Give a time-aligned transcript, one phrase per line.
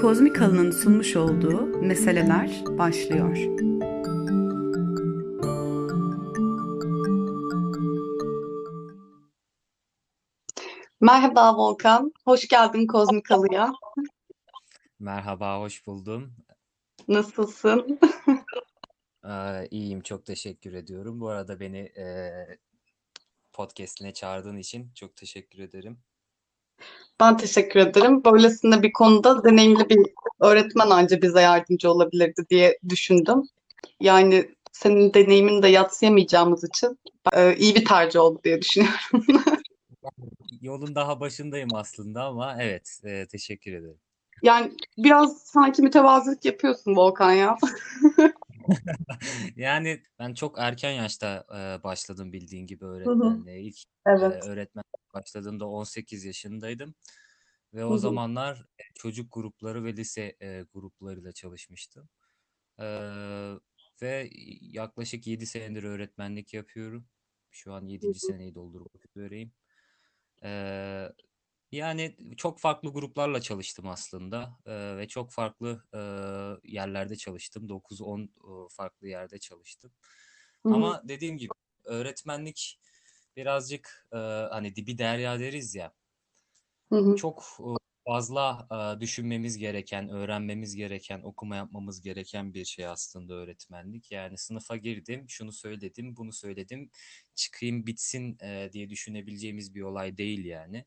[0.00, 3.36] Kozmik Halı'nın sunmuş olduğu meseleler başlıyor.
[11.00, 13.72] Merhaba Volkan, hoş geldin Kozmik Halı'ya.
[14.98, 16.32] Merhaba, hoş buldum.
[17.08, 18.00] Nasılsın?
[19.24, 21.20] Ee, iyiyim, çok teşekkür ediyorum.
[21.20, 22.30] Bu arada beni e,
[23.52, 25.98] podcast'ine çağırdığın için çok teşekkür ederim.
[27.20, 28.24] Ben teşekkür ederim.
[28.24, 29.98] Böylesine bir konuda deneyimli bir
[30.40, 33.42] öğretmen anca bize yardımcı olabilirdi diye düşündüm.
[34.00, 36.98] Yani senin deneyimini de yadsıyamayacağımız için
[37.32, 39.26] e, iyi bir tercih oldu diye düşünüyorum.
[40.60, 43.98] Yolun daha başındayım aslında ama evet, e, teşekkür ederim.
[44.42, 47.56] Yani biraz sanki mütevazılık yapıyorsun Volkan ya.
[49.56, 51.46] Yani ben çok erken yaşta
[51.80, 53.36] e, başladım bildiğin gibi Hı hı.
[53.36, 53.60] öğretmenliğe.
[53.62, 53.78] İlk
[54.20, 54.50] e, Evet.
[54.50, 56.94] öğretmen başladığımda 18 yaşındaydım
[57.74, 57.98] ve Hı o hı.
[57.98, 62.08] zamanlar e, çocuk grupları ve lise e, gruplarıyla çalışmıştım.
[62.80, 63.54] Ee,
[64.02, 64.30] ve
[64.62, 67.08] yaklaşık 7 senedir öğretmenlik yapıyorum.
[67.50, 68.20] Şu an Hı 7.
[68.22, 68.34] hı.
[68.34, 69.52] seneyi doldurmak üzereyim.
[70.44, 71.08] Ee,
[71.72, 75.98] yani çok farklı gruplarla çalıştım aslında Ee, ve çok farklı e,
[76.72, 77.68] yerlerde çalıştım.
[77.68, 79.92] 9-10 e, farklı yerde çalıştım.
[80.66, 80.74] Hı hı.
[80.74, 81.52] Ama dediğim gibi
[81.84, 82.80] öğretmenlik
[83.36, 84.16] birazcık e,
[84.50, 85.92] hani dibi derya deriz ya
[86.92, 87.16] Hı hı.
[87.16, 87.70] çok e,
[88.06, 94.12] fazla e, düşünmemiz gereken, öğrenmemiz gereken, okuma yapmamız gereken bir şey aslında öğretmenlik.
[94.12, 96.90] Yani sınıfa girdim, şunu söyledim, bunu söyledim,
[97.34, 100.84] çıkayım bitsin e, diye düşünebileceğimiz bir olay değil yani.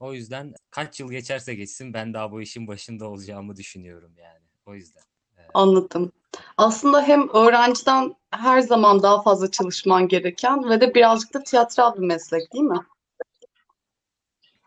[0.00, 4.44] O yüzden kaç yıl geçerse geçsin ben daha bu işin başında olacağımı düşünüyorum yani.
[4.66, 5.02] O yüzden.
[5.36, 6.12] e, Anladım.
[6.56, 12.06] Aslında hem öğrenciden her zaman daha fazla çalışman gereken ve de birazcık da tiyatral bir
[12.06, 12.80] meslek değil mi?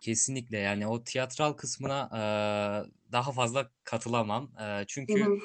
[0.02, 2.22] Kesinlikle yani o tiyatral kısmına e,
[3.12, 4.52] daha fazla katılamam.
[4.62, 5.38] E, çünkü hı.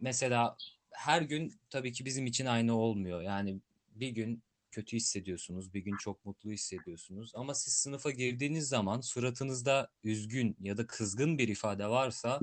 [0.00, 0.56] mesela
[0.90, 3.22] her gün tabii ki bizim için aynı olmuyor.
[3.22, 3.60] Yani
[3.94, 4.42] bir gün
[4.76, 7.32] kötü hissediyorsunuz, bir gün çok mutlu hissediyorsunuz.
[7.34, 12.40] Ama siz sınıfa girdiğiniz zaman suratınızda üzgün ya da kızgın bir ifade varsa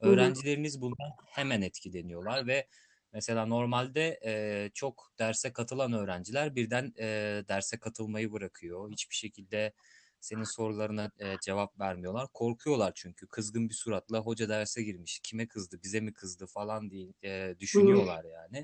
[0.00, 2.68] öğrencileriniz bundan hemen etkileniyorlar ve
[3.12, 7.06] mesela normalde e, çok derse katılan öğrenciler birden e,
[7.48, 8.90] derse katılmayı bırakıyor.
[8.90, 9.72] Hiçbir şekilde
[10.20, 12.28] senin sorularına e, cevap vermiyorlar.
[12.34, 15.20] Korkuyorlar çünkü kızgın bir suratla hoca derse girmiş.
[15.22, 18.62] Kime kızdı, bize mi kızdı falan diye e, düşünüyorlar yani.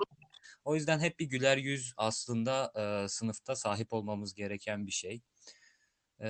[0.64, 5.22] O yüzden hep bir güler yüz aslında e, sınıfta sahip olmamız gereken bir şey.
[6.20, 6.28] E,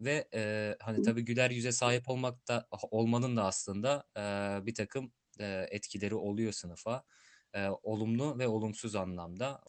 [0.00, 4.20] ve e, hani tabii güler yüze sahip olmak da olmanın da aslında e,
[4.66, 7.04] bir takım e, etkileri oluyor sınıfa.
[7.54, 9.60] E, olumlu ve olumsuz anlamda.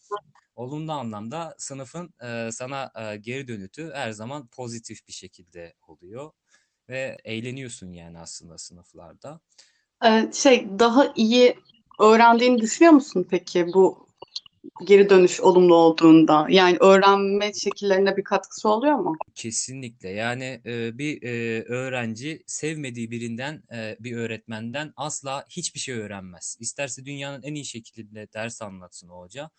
[0.55, 6.31] Olumlu anlamda sınıfın e, sana e, geri dönütü her zaman pozitif bir şekilde oluyor
[6.89, 9.39] ve eğleniyorsun yani aslında sınıflarda.
[10.33, 11.55] Şey daha iyi
[11.99, 14.07] öğrendiğini düşünüyor musun peki bu
[14.85, 16.47] geri dönüş olumlu olduğunda?
[16.49, 19.17] Yani öğrenme şekillerine bir katkısı oluyor mu?
[19.35, 26.57] Kesinlikle yani e, bir e, öğrenci sevmediği birinden e, bir öğretmenden asla hiçbir şey öğrenmez.
[26.59, 29.49] İsterse dünyanın en iyi şekilde ders anlatsın o hoca.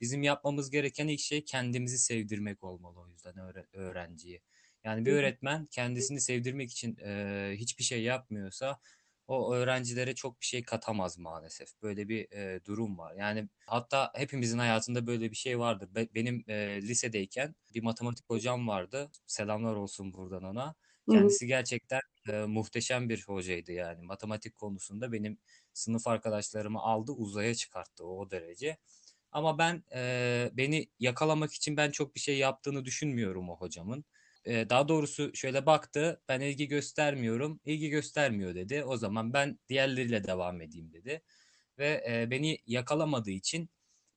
[0.00, 4.40] Bizim yapmamız gereken ilk şey kendimizi sevdirmek olmalı o yüzden öğre- öğrenciyi.
[4.84, 8.78] Yani bir öğretmen kendisini sevdirmek için e, hiçbir şey yapmıyorsa
[9.28, 11.68] o öğrencilere çok bir şey katamaz maalesef.
[11.82, 13.14] Böyle bir e, durum var.
[13.16, 15.94] Yani hatta hepimizin hayatında böyle bir şey vardır.
[15.94, 19.10] Be- benim e, lisedeyken bir matematik hocam vardı.
[19.26, 20.74] Selamlar olsun buradan ona.
[21.08, 24.02] Kendisi gerçekten e, muhteşem bir hocaydı yani.
[24.02, 25.38] Matematik konusunda benim
[25.72, 28.78] sınıf arkadaşlarımı aldı uzaya çıkarttı o, o derece.
[29.32, 34.04] Ama ben e, beni yakalamak için ben çok bir şey yaptığını düşünmüyorum o hocamın.
[34.48, 38.84] E, daha doğrusu şöyle baktı, ben ilgi göstermiyorum, ilgi göstermiyor dedi.
[38.84, 41.22] O zaman ben diğerleriyle devam edeyim dedi.
[41.78, 43.70] Ve e, beni yakalamadığı için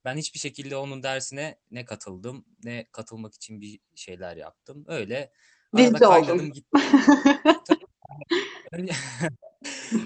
[0.06, 4.86] ben hiçbir şekilde onun dersine ne katıldım, ne katılmak için bir şeyler yaptım.
[4.88, 5.32] Öyle
[5.74, 6.00] arada oldun.
[6.00, 6.82] kaynadım gittim.
[8.72, 8.94] Önce,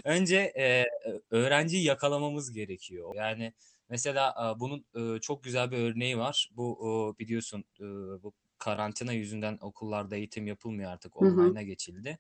[0.03, 0.85] önce e,
[1.29, 3.15] öğrenciyi yakalamamız gerekiyor.
[3.15, 3.53] Yani
[3.89, 6.49] mesela bunun e, çok güzel bir örneği var.
[6.55, 7.83] Bu biliyorsun e,
[8.23, 12.19] bu karantina yüzünden okullarda eğitim yapılmıyor artık online'a geçildi.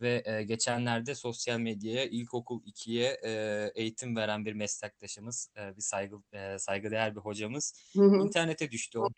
[0.00, 6.16] Ve e, geçenlerde sosyal medyaya ilkokul 2'ye e, eğitim veren bir meslektaşımız, e, bir saygı
[6.32, 8.18] e, saygıdeğer bir hocamız Hı hı.
[8.18, 8.98] internete düştü.
[8.98, 9.08] O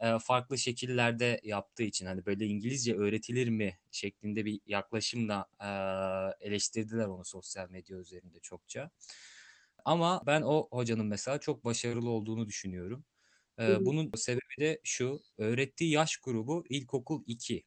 [0.00, 7.06] e, farklı şekillerde yaptığı için hani böyle İngilizce öğretilir mi şeklinde bir yaklaşımla e, eleştirdiler
[7.06, 8.90] onu sosyal medya üzerinde çokça.
[9.84, 13.04] Ama ben o hocanın mesela çok başarılı olduğunu düşünüyorum.
[13.58, 13.84] E, hı.
[13.84, 17.64] bunun sebebi de şu, öğrettiği yaş grubu ilkokul 2.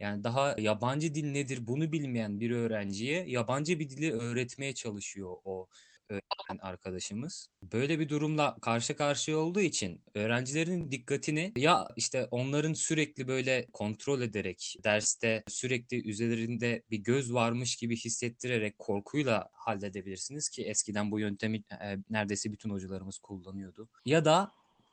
[0.00, 5.68] Yani daha yabancı dil nedir bunu bilmeyen bir öğrenciye yabancı bir dili öğretmeye çalışıyor o
[6.10, 7.48] öğretmen arkadaşımız.
[7.62, 14.20] Böyle bir durumla karşı karşıya olduğu için öğrencilerin dikkatini ya işte onların sürekli böyle kontrol
[14.20, 21.62] ederek derste sürekli üzerinde bir göz varmış gibi hissettirerek korkuyla halledebilirsiniz ki eskiden bu yöntemi
[21.82, 23.88] e, neredeyse bütün hocalarımız kullanıyordu.
[24.04, 24.52] Ya da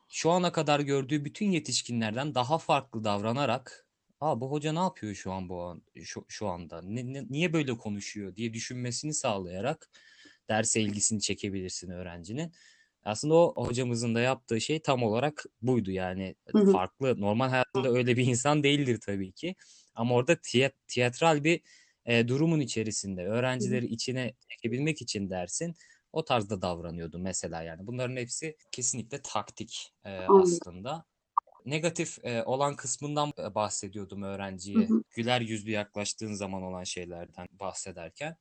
[0.09, 3.87] şu ana kadar gördüğü bütün yetişkinlerden daha farklı davranarak
[4.21, 6.81] Aa bu hoca ne yapıyor şu an bu an şu, şu anda?
[6.81, 9.89] Ne, ne- niye böyle konuşuyor diye düşünmesini sağlayarak
[10.49, 12.51] derse ilgisini çekebilirsin öğrencinin.
[13.03, 16.71] Aslında o hocamızın da yaptığı şey tam olarak buydu yani Hı hı.
[16.71, 19.55] farklı normal hayatında öyle bir insan değildir tabii ki
[19.95, 21.61] ama orada tiya- tiyatral bir
[22.05, 25.75] e, durumun içerisinde öğrencileri içine çekebilmek için dersin
[26.17, 30.41] o tarzda davranıyordu mesela yani bunların hepsi kesinlikle taktik e, Anladım.
[30.41, 31.05] aslında
[31.65, 34.87] negatif e, olan kısmından e, bahsediyordum Hı öğrenciye.
[34.87, 35.03] hı.
[35.11, 38.37] Güler yüzlü yaklaştığın zaman olan şeylerden bahsederken.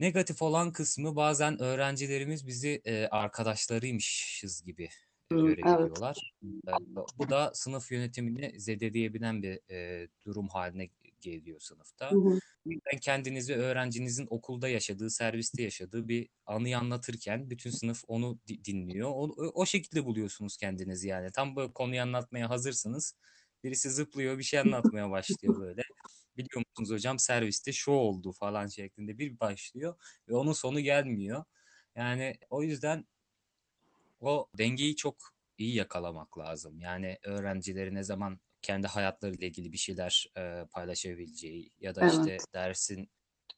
[0.00, 4.88] Negatif olan kısmı bazen öğrencilerimiz bizi e, arkadaşlarıymışız gibi
[5.32, 5.56] Hı, evet.
[5.56, 6.32] görebiliyorlar.
[6.68, 6.72] E,
[7.18, 10.88] bu da sınıf yönetimini zedeleyebilen bir e, durum haline
[11.22, 12.10] geliyor sınıfta.
[12.10, 12.38] Hı hı.
[12.66, 19.10] Yüzden kendinizi öğrencinizin okulda yaşadığı, serviste yaşadığı bir anıyı anlatırken bütün sınıf onu di- dinliyor.
[19.10, 19.22] O,
[19.54, 21.32] o şekilde buluyorsunuz kendinizi yani.
[21.32, 23.16] Tam bu konuyu anlatmaya hazırsınız.
[23.64, 25.82] Birisi zıplıyor, bir şey anlatmaya başlıyor böyle.
[26.36, 29.94] Biliyor musunuz hocam serviste şu oldu falan şeklinde bir başlıyor
[30.28, 31.44] ve onun sonu gelmiyor.
[31.96, 33.06] Yani o yüzden
[34.20, 35.16] o dengeyi çok
[35.58, 36.80] iyi yakalamak lazım.
[36.80, 42.54] Yani öğrencileri ne zaman kendi hayatlarıyla ilgili bir şeyler e, paylaşabileceği ya da işte Evet.
[42.54, 43.08] dersin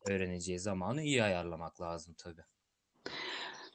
[0.08, 2.44] öğreneceği zamanı iyi ayarlamak lazım tabii.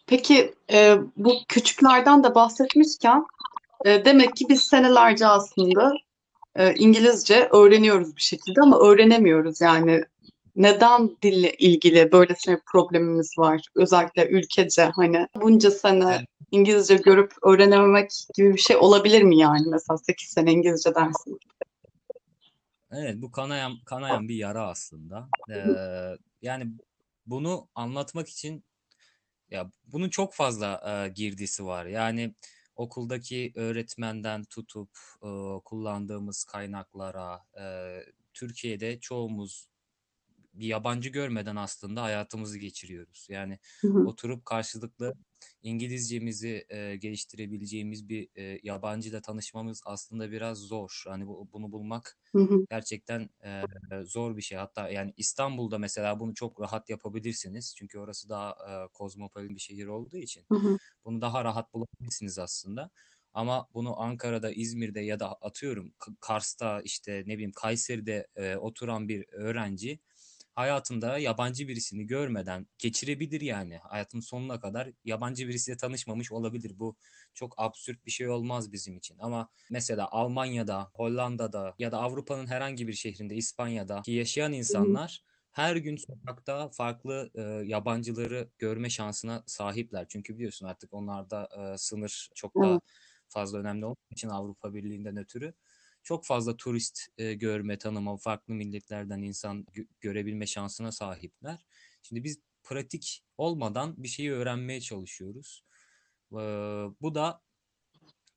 [0.07, 3.25] Peki e, bu küçüklerden de bahsetmişken
[3.85, 5.93] e, demek ki biz senelerce aslında
[6.55, 10.03] e, İngilizce öğreniyoruz bir şekilde ama öğrenemiyoruz yani.
[10.55, 13.61] Neden dille ilgili böylesine bir problemimiz var?
[13.75, 19.67] Özellikle ülkece hani bunca sene İngilizce görüp öğrenememek gibi bir şey olabilir mi yani?
[19.71, 21.31] Mesela 8 sene İngilizce dersi.
[22.91, 25.29] evet bu kanayan kanayan bir yara aslında.
[25.49, 26.71] Ee, yani
[27.25, 28.63] bunu anlatmak için
[29.51, 31.85] Ya bunun çok fazla e, girdisi var.
[31.85, 32.35] Yani
[32.75, 34.89] okuldaki öğretmenden tutup
[35.23, 35.29] e,
[35.65, 37.65] kullandığımız kaynaklara, e,
[38.33, 39.67] Türkiye'de çoğumuz
[40.53, 43.27] bir yabancı görmeden aslında hayatımızı geçiriyoruz.
[43.29, 45.15] Yani Hı hı, oturup karşılıklı
[45.61, 51.03] İngilizcemizi e, geliştirebileceğimiz bir e, yabancıyla tanışmamız aslında biraz zor.
[51.07, 53.67] Hani bu, bunu bulmak hı hı, gerçekten e,
[54.05, 54.57] zor bir şey.
[54.57, 57.75] Hatta yani İstanbul'da mesela bunu çok rahat yapabilirsiniz.
[57.77, 58.51] Çünkü orası daha
[58.85, 62.91] e, kozmopolit bir şehir olduğu için hı hı, bunu daha rahat bulabilirsiniz aslında.
[63.33, 69.25] Ama bunu Ankara'da, İzmir'de ya da atıyorum Kars'ta işte ne bileyim Kayseri'de e, oturan bir
[69.31, 69.99] öğrenci
[70.59, 73.77] hayatında yabancı birisini görmeden geçirebilir yani.
[73.77, 76.79] Hayatın sonuna kadar yabancı birisiyle tanışmamış olabilir.
[76.79, 76.95] Bu
[77.33, 79.17] çok absürt bir şey olmaz bizim için.
[79.19, 85.75] Ama mesela Almanya'da, Hollanda'da ya da Avrupa'nın herhangi bir şehrinde, İspanya'da ki yaşayan insanlar her
[85.75, 90.05] gün sokakta farklı e, yabancıları görme şansına sahipler.
[90.09, 92.65] Çünkü biliyorsun artık onlarda e, sınır çok evet.
[92.65, 92.81] da
[93.27, 95.53] fazla önemli olduğu için Avrupa Birliği'nden ötürü
[96.03, 101.65] çok fazla turist e, görme, tanıma, farklı milletlerden insan gö- görebilme şansına sahipler.
[102.03, 105.63] Şimdi biz pratik olmadan bir şeyi öğrenmeye çalışıyoruz.
[106.33, 106.35] Ee,
[107.01, 107.41] bu da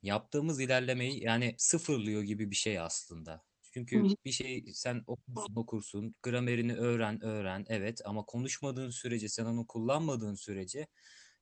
[0.02, 3.42] yaptığımız ilerlemeyi yani sıfırlıyor gibi bir şey aslında.
[3.73, 9.66] Çünkü bir şey sen okursun okursun, gramerini öğren öğren evet ama konuşmadığın sürece sen onu
[9.66, 10.87] kullanmadığın sürece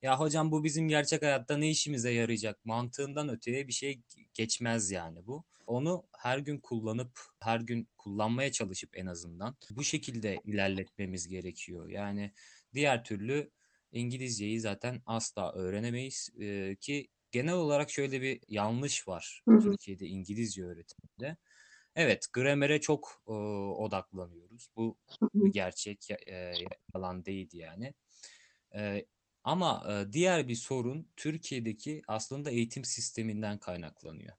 [0.02, 4.00] ya hocam bu bizim gerçek hayatta ne işimize yarayacak mantığından öteye bir şey
[4.34, 5.44] geçmez yani bu.
[5.66, 11.88] Onu her gün kullanıp her gün kullanmaya çalışıp en azından bu şekilde ilerletmemiz gerekiyor.
[11.88, 12.32] Yani
[12.74, 13.50] diğer türlü
[13.92, 20.06] İngilizceyi zaten asla öğrenemeyiz Ee, ki genel olarak şöyle bir yanlış var hı hı, Türkiye'de
[20.06, 21.36] İngilizce öğretiminde.
[21.96, 24.68] Evet, gramere çok e, odaklanıyoruz.
[24.76, 24.96] Bu
[25.50, 26.52] gerçek, e,
[26.94, 27.94] yalan değil yani.
[28.74, 29.04] E,
[29.50, 34.36] ama e, diğer bir sorun Türkiye'deki aslında eğitim sisteminden kaynaklanıyor.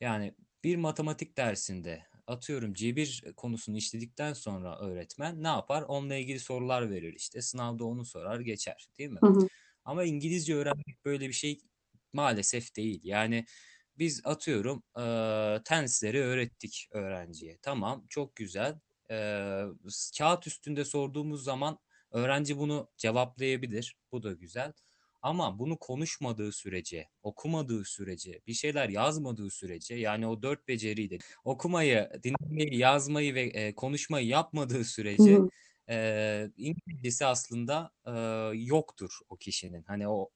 [0.00, 0.34] Yani
[0.64, 5.82] bir matematik dersinde atıyorum cebir konusunu işledikten sonra öğretmen ne yapar?
[5.82, 7.42] Onunla ilgili sorular verir işte.
[7.42, 9.22] Sınavda onu sorar, geçer, değil mi?
[9.22, 9.48] hı hı,
[9.84, 11.60] Ama İngilizce öğrenmek böyle bir şey
[12.12, 13.00] maalesef değil.
[13.04, 13.46] Yani
[13.98, 17.58] biz atıyorum eee tense'leri öğrettik öğrenciye.
[17.62, 18.80] Tamam, çok güzel.
[19.10, 19.64] Eee,
[20.18, 21.78] kağıt üstünde sorduğumuz zaman
[22.10, 23.96] öğrenci bunu cevaplayabilir.
[24.12, 24.72] Bu da güzel.
[25.22, 31.18] Ama bunu konuşmadığı sürece, okumadığı sürece, bir şeyler yazmadığı sürece yani o dört beceriyi de
[31.44, 35.48] okumayı, dinlemeyi, yazmayı ve e, konuşmayı yapmadığı sürece hı.
[35.88, 38.12] e, İngilizcesi aslında e,
[38.58, 39.82] yoktur o kişinin.
[39.82, 40.30] Hani o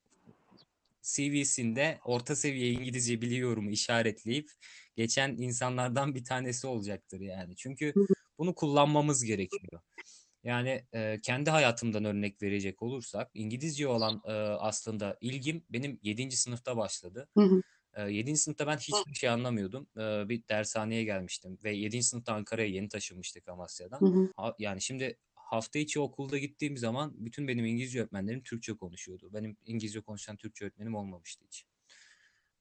[1.02, 4.50] CV'sinde orta seviye İngilizce biliyorum işaretleyip
[4.97, 7.57] geçen insanlardan bir tanesi olacaktır yani.
[7.57, 7.95] Çünkü
[8.38, 9.81] bunu kullanmamız gerekiyor.
[10.44, 16.36] Yani e, kendi hayatımdan örnek verecek olursak İngilizce olan e, aslında ilgim benim 7.
[16.36, 17.28] sınıfta başladı.
[17.38, 17.62] Hı hı.
[17.94, 18.36] E, 7.
[18.36, 19.88] sınıfta ben hiçbir şey anlamıyordum.
[19.96, 22.02] E, bir dershaneye gelmiştim ve 7.
[22.02, 24.00] sınıfta Ankara'ya yeni taşınmıştık Amasya'dan.
[24.00, 24.32] Hı hı.
[24.36, 29.30] Ha- yani şimdi hafta içi okulda gittiğim zaman bütün benim İngilizce öğretmenlerim Türkçe konuşuyordu.
[29.34, 31.66] Benim İngilizce konuşan Türkçe öğretmenim olmamıştı hiç.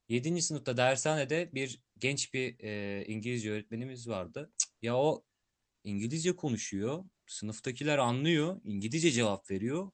[0.09, 0.41] 7.
[0.41, 4.51] sınıfta dershanede bir genç bir e, İngilizce öğretmenimiz vardı.
[4.81, 5.25] Ya o
[5.83, 9.91] İngilizce konuşuyor, sınıftakiler anlıyor, İngilizce cevap veriyor.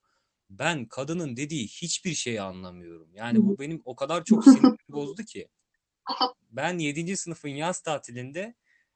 [0.50, 3.10] Ben kadının dediği hiçbir şeyi anlamıyorum.
[3.14, 5.48] Yani bu benim o kadar çok sinirimi bozdu ki.
[6.52, 7.18] Ben 7.
[7.18, 8.56] sınıfın yaz tatilinde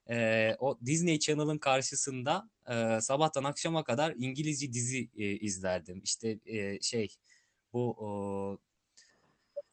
[0.09, 6.01] e, o Disney Channel'ın karşısında e, sabahtan akşama kadar İngilizce dizi e, izlerdim.
[6.03, 7.15] İşte e, şey
[7.73, 8.57] bu o,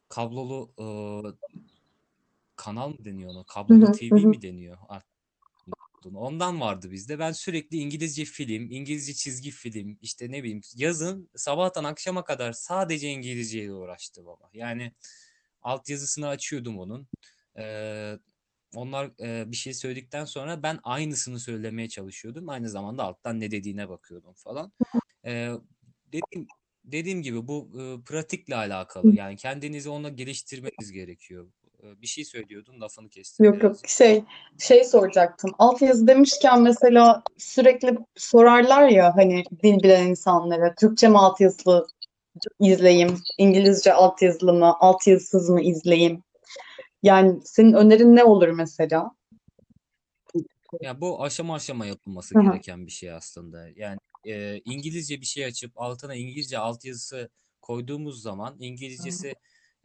[0.08, 0.86] kablolu e,
[2.56, 3.44] kanal mı deniyor ona?
[3.44, 3.92] Kablolu hı.
[3.92, 4.78] TV Hı mi deniyor
[6.00, 6.16] artık?
[6.16, 7.18] Ondan vardı bizde.
[7.18, 13.08] Ben sürekli İngilizce film, İngilizce çizgi film, işte ne bileyim yazın sabahtan akşama kadar sadece
[13.08, 14.50] İngilizceyle uğraştım ama.
[14.52, 14.92] Yani
[15.62, 17.08] altyazısını açıyordum onun.
[17.58, 18.18] Ee,
[18.74, 22.48] onlar e, bir şey söyledikten sonra ben aynısını söylemeye çalışıyordum.
[22.48, 24.72] Aynı zamanda alttan ne dediğine bakıyordum falan.
[25.24, 25.50] Ee,
[26.06, 26.46] dediğim,
[26.84, 29.16] dediğim gibi bu e, pratikle alakalı.
[29.16, 31.52] Yani kendinizi onunla geliştirmeniz gerekiyor.
[31.82, 34.24] Ee, bir şey söylüyordun, lafını kestim Yok yok şey
[34.58, 35.50] şey soracaktım.
[35.58, 41.86] Altyazı demişken mesela sürekli sorarlar ya hani dil bilen insanlara Türkçe mi altyazılı
[42.60, 46.22] izleyeyim, İngilizce altyazılı mı, altyazısız mı izleyeyim?
[47.02, 49.14] Yani senin önerin ne olur mesela?
[50.80, 52.44] Ya bu aşama aşama yapılması Hı hı.
[52.44, 53.68] gereken bir şey aslında.
[53.76, 59.34] Yani e, İngilizce bir şey açıp altına İngilizce altyazısı koyduğumuz zaman İngilizcesi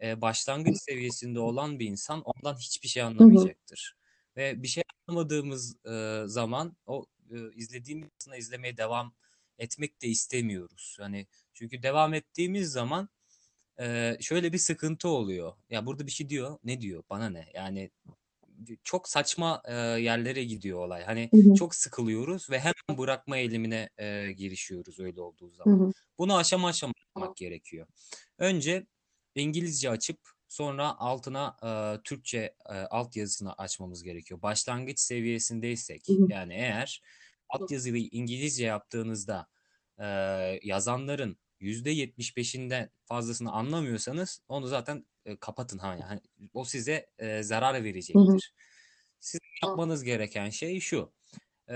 [0.02, 3.10] e, başlangıç seviyesinde olan bir insan ondan hiçbir şey Hı hı.
[3.12, 3.96] anlamayacaktır.
[4.38, 9.14] Ve bir şey anlamadığımız e, zaman o e, izlediğimiz aslında izlemeye devam
[9.58, 10.98] etmek de istemiyoruz.
[11.00, 13.10] Hani çünkü devam ettiğimiz zaman
[13.80, 15.54] e, şöyle bir sıkıntı oluyor.
[15.70, 17.04] Ya burada bir şey diyor, ne diyor?
[17.10, 17.50] Bana ne?
[17.54, 17.92] Yani
[18.84, 21.04] çok saçma e, yerlere gidiyor olay.
[21.04, 21.56] Hani Hı hı.
[21.56, 25.80] çok sıkılıyoruz ve hemen bırakma eğilimine e, girişiyoruz öyle olduğu Hı zaman.
[25.80, 25.92] hı.
[26.18, 27.88] Bunu aşama aşama yapmak gerekiyor.
[28.38, 28.88] Önce
[29.36, 34.42] İngilizce açıp sonra altına e, Türkçe e, altyazısını açmamız gerekiyor.
[34.42, 36.28] Başlangıç seviyesindeysek Hı hı.
[36.30, 37.02] yani eğer
[37.50, 39.48] altyazıyı İngilizce yaptığınızda
[40.00, 40.06] e,
[40.64, 46.22] yazanların %75'inden fazlasını anlamıyorsanız onu zaten e, kapatın ha yani
[46.54, 47.84] o size e, zarar Hı hı.
[47.84, 48.54] verecektir.
[49.20, 51.14] Sizin yapmanız gereken şey şu.
[51.70, 51.74] e,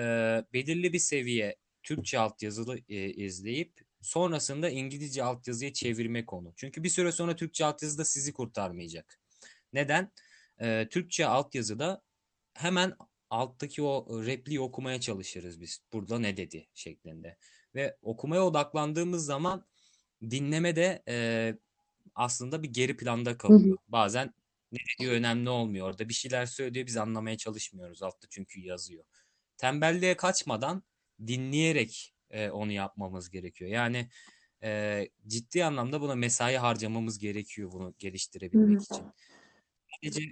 [0.54, 6.54] belirli bir seviye Türkçe altyazılı e, izleyip sonrasında İngilizce altyazıya çevirme konu.
[6.56, 9.20] Çünkü bir süre sonra Türkçe altyazı da sizi kurtarmayacak.
[9.74, 10.12] Neden?
[10.62, 12.02] E, Türkçe altyazıda
[12.54, 12.94] hemen
[13.30, 15.82] alttaki o repliği okumaya çalışırız biz.
[15.94, 17.38] Burada ne dedi şeklinde.
[17.76, 19.66] Ve okumaya odaklandığımız zaman
[20.22, 21.56] dinleme de e,
[22.16, 23.78] aslında bir geri planda kalıyor.
[23.88, 24.34] Bazen
[24.72, 25.88] ne dediği önemli olmuyor.
[25.88, 29.04] Orada bir şeyler söylüyor biz anlamaya çalışmıyoruz altta çünkü yazıyor.
[29.58, 30.84] Tembelliğe kaçmadan
[31.28, 33.72] dinleyerek e, onu yapmamız gerekiyor.
[33.72, 34.10] Yani
[34.64, 39.06] e, ciddi anlamda buna mesai harcamamız gerekiyor bunu geliştirebilmek için.
[39.96, 40.30] Sadece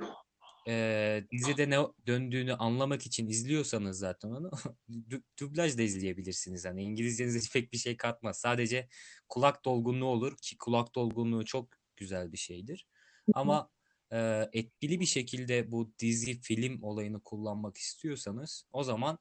[0.67, 1.77] e, dizide ne
[2.07, 4.51] döndüğünü anlamak için izliyorsanız zaten onu
[5.39, 6.65] dublaj da izleyebilirsiniz.
[6.65, 8.39] Hani İngilizcenize pek bir şey katmaz.
[8.39, 8.87] Sadece
[9.29, 12.87] kulak dolgunluğu olur ki kulak dolgunluğu çok güzel bir şeydir.
[13.33, 13.69] Ama
[14.11, 19.19] e, etkili bir şekilde bu dizi film olayını kullanmak istiyorsanız o zaman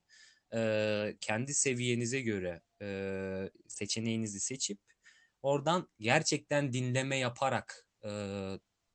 [0.55, 4.79] e, kendi seviyenize göre e, seçeneğinizi seçip
[5.43, 8.11] oradan gerçekten dinleme yaparak e,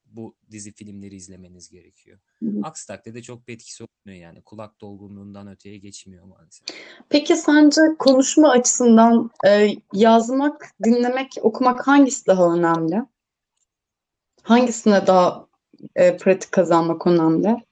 [0.05, 2.19] bu dizi filmleri izlemeniz gerekiyor.
[2.39, 2.59] Hı hı.
[2.63, 4.41] Aksi takdirde çok bir etkisi olmuyor yani.
[4.41, 6.67] Kulak dolgunluğundan öteye geçmiyor maalesef.
[7.09, 13.01] Peki sence konuşma açısından e, yazmak, dinlemek, okumak hangisi daha önemli?
[14.43, 15.47] Hangisine daha
[15.95, 17.65] e, pratik kazanmak önemli?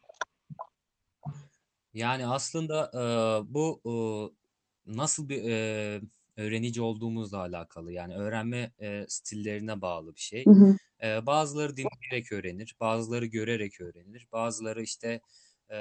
[2.00, 3.03] Yani aslında e,
[3.53, 3.94] bu e,
[4.98, 6.01] nasıl bir e,
[6.38, 7.91] öğrenici olduğumuzla alakalı.
[7.91, 10.46] Yani öğrenme e, stillerine bağlı bir şey.
[10.46, 10.77] Hı hı.
[11.03, 15.22] E, bazıları dinleyerek öğrenir, bazıları görerek öğrenir, bazıları işte
[15.72, 15.77] e,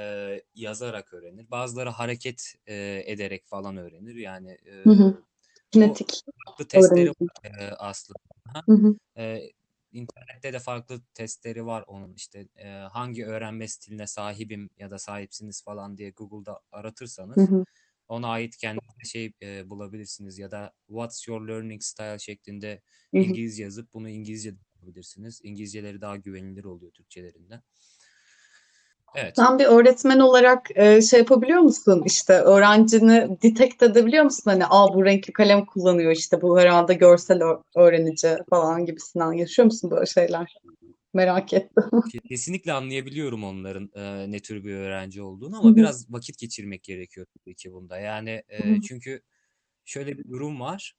[0.54, 4.14] yazarak öğrenir, bazıları hareket e, ederek falan öğrenir.
[4.14, 5.04] Yani e, Hı hı.
[5.04, 5.22] bu
[5.70, 8.18] Kinetik farklı testleri var e, aslında.
[8.66, 8.94] Hı hı.
[9.16, 9.50] E,
[9.92, 15.64] internette de farklı testleri var onun işte e, hangi öğrenme stiline sahibim ya da sahipsiniz
[15.64, 16.60] falan diye Google'da
[17.36, 17.64] Hı aratırsanız hı.
[18.08, 22.82] ona ait kendinize şey e, bulabilirsiniz ya da What's your learning style şeklinde
[23.14, 23.38] Hı hı.
[23.38, 25.40] İngilizce yazıp bunu İngilizce de yapabilirsiniz.
[25.44, 27.62] İngilizceleri daha güvenilir oluyor Türkçelerinden.
[29.14, 29.36] Evet.
[29.36, 32.02] Sen bir öğretmen olarak e, şey yapabiliyor musun?
[32.06, 34.42] İşte öğrencini detect edebiliyor musun?
[34.44, 37.40] Hani Aa, bu renkli kalem kullanıyor işte bu herhalde görsel
[37.76, 39.32] öğrenici falan gibisinden.
[39.32, 40.56] Yaşıyor musun böyle şeyler?
[41.14, 41.84] Merak ettim.
[42.08, 45.76] Ke- Kesinlikle anlayabiliyorum onların e, ne tür bir öğrenci olduğunu ama hı.
[45.76, 47.98] biraz vakit geçirmek gerekiyor tabii ki bunda.
[47.98, 49.22] Yani e, çünkü
[49.84, 50.94] şöyle bir durum var.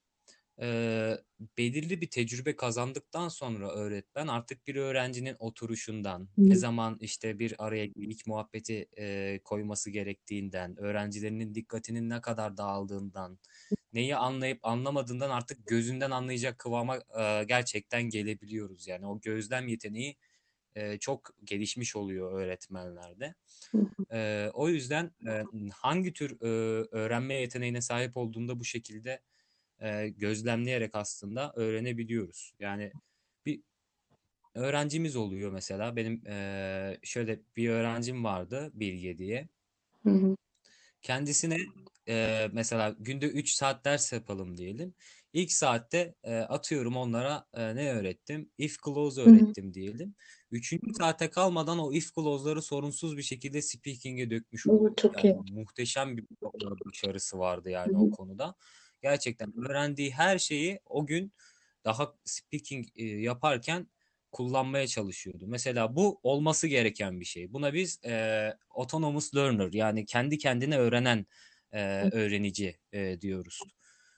[0.62, 1.18] E,
[1.58, 7.56] belirli bir tecrübe kazandıktan sonra öğretmen artık bir öğrencinin oturuşundan, Hı ne zaman işte bir
[7.58, 13.40] araya ilk muhabbeti e, koyması gerektiğinden, öğrencilerinin dikkatinin ne kadar dağıldığından,
[13.94, 18.88] neyi anlayıp anlamadığından artık gözünden anlayacak kıvama e, gerçekten gelebiliyoruz.
[18.88, 20.16] Yani o gözlem yeteneği
[20.76, 23.36] e, çok gelişmiş oluyor öğretmenlerde.
[24.12, 26.48] E, o yüzden e, hangi tür e,
[26.92, 29.22] öğrenme yeteneğine sahip olduğunda bu şekilde
[29.82, 32.54] e, gözlemleyerek aslında öğrenebiliyoruz.
[32.60, 32.92] Yani
[33.46, 33.62] bir
[34.56, 35.96] öğrencimiz oluyor mesela.
[35.96, 39.50] Benim e, şöyle bir öğrencim vardı Bilge diye.
[40.04, 40.36] Hı hı.
[41.02, 41.58] Kendisine
[42.08, 44.94] e, mesela günde 3 saat ders yapalım diyelim.
[45.34, 48.50] İlk saatte e, atıyorum onlara e, ne öğrettim?
[48.58, 50.16] If clause öğrettim diyelim.
[50.52, 54.96] Üçüncü saate kalmadan o if clause'ları sorunsuz bir şekilde speaking'e dökmüş oluyor.
[54.96, 55.54] çok Yani iyi.
[55.54, 56.26] muhteşem bir
[56.86, 58.12] başarısı vardı yani o hı.
[58.12, 58.56] konuda.
[59.02, 61.34] Gerçekten öğrendiği her şeyi o gün
[61.86, 63.88] daha speaking e, yaparken
[64.32, 65.46] kullanmaya çalışıyordu.
[65.48, 67.54] Mesela bu olması gereken bir şey.
[67.54, 71.26] Buna biz e, autonomous learner yani kendi kendine öğrenen
[71.72, 73.60] e, öğrenici e, diyoruz.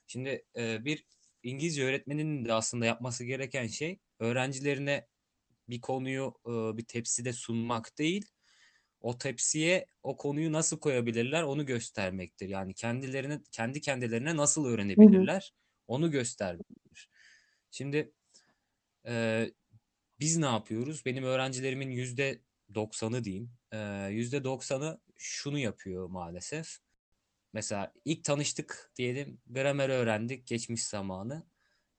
[0.08, 1.06] Şimdi e, bir
[1.44, 5.08] İngilizce öğretmeninin de aslında yapması gereken şey öğrencilerine
[5.70, 8.26] bir konuyu e, bir tepside sunmak değil,
[9.02, 12.50] o tepsiye o konuyu nasıl koyabilirler onu göstermektir.
[12.50, 15.54] Yani kendilerine kendi kendilerine nasıl öğrenebilirler
[15.88, 17.10] onu göstermektir.
[17.72, 18.12] Şimdi
[19.08, 19.46] e,
[20.20, 21.06] biz ne yapıyoruz?
[21.06, 22.42] Benim öğrencilerimin yüzde
[22.76, 23.52] doksanı diyeyim.
[23.72, 26.78] e, Yüzde doksanı şunu yapıyor maalesef.
[27.54, 31.44] Mesela ilk tanıştık diyelim, gramer öğrendik geçmiş zamanı.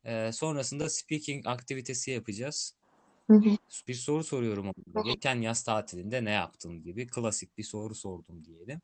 [0.04, 2.76] E, sonrasında speaking aktivitesi yapacağız.
[3.32, 3.56] Hı hı.
[3.88, 5.12] Bir soru soruyorum onlara.
[5.12, 8.80] Geçen yaz tatilinde ne yaptın gibi klasik bir soru sordum diyelim.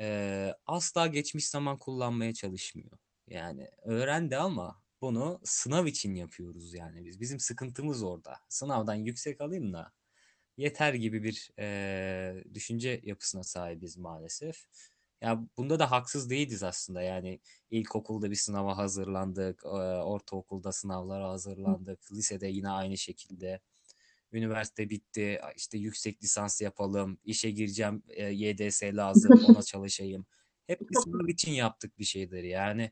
[0.00, 2.98] E, asla geçmiş zaman kullanmaya çalışmıyor.
[3.28, 7.20] Yani öğrendi ama bunu sınav için yapıyoruz yani biz.
[7.20, 8.36] Bizim sıkıntımız orada.
[8.48, 9.92] Sınavdan yüksek alayım da
[10.56, 14.64] yeter gibi bir e, düşünce yapısına sahibiz maalesef.
[15.22, 17.02] Ya bunda da haksız değiliz aslında.
[17.02, 17.40] Yani
[17.70, 23.60] ilkokulda bir sınava hazırlandık, e, ortaokulda sınavlara hazırlandık, lisede yine aynı şekilde.
[24.32, 30.26] Üniversite bitti, işte yüksek lisans yapalım, işe gireceğim, e, YDS lazım, ona çalışayım.
[30.66, 32.48] Hep sınav için yaptık bir şeyleri.
[32.48, 32.90] Yani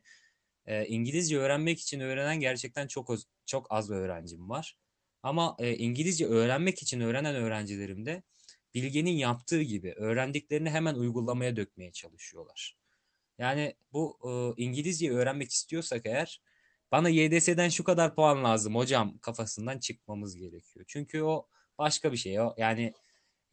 [0.65, 4.77] e, İngilizce öğrenmek için öğrenen gerçekten çok az, çok az öğrencim var.
[5.23, 8.23] Ama e, İngilizce öğrenmek için öğrenen öğrencilerim de
[8.73, 12.77] Bilge'nin yaptığı gibi öğrendiklerini hemen uygulamaya dökmeye çalışıyorlar.
[13.37, 16.41] Yani bu e, İngilizce öğrenmek istiyorsak eğer
[16.91, 20.85] bana YDS'den şu kadar puan lazım hocam kafasından çıkmamız gerekiyor.
[20.87, 21.47] Çünkü o
[21.77, 22.39] başka bir şey.
[22.39, 22.93] O yani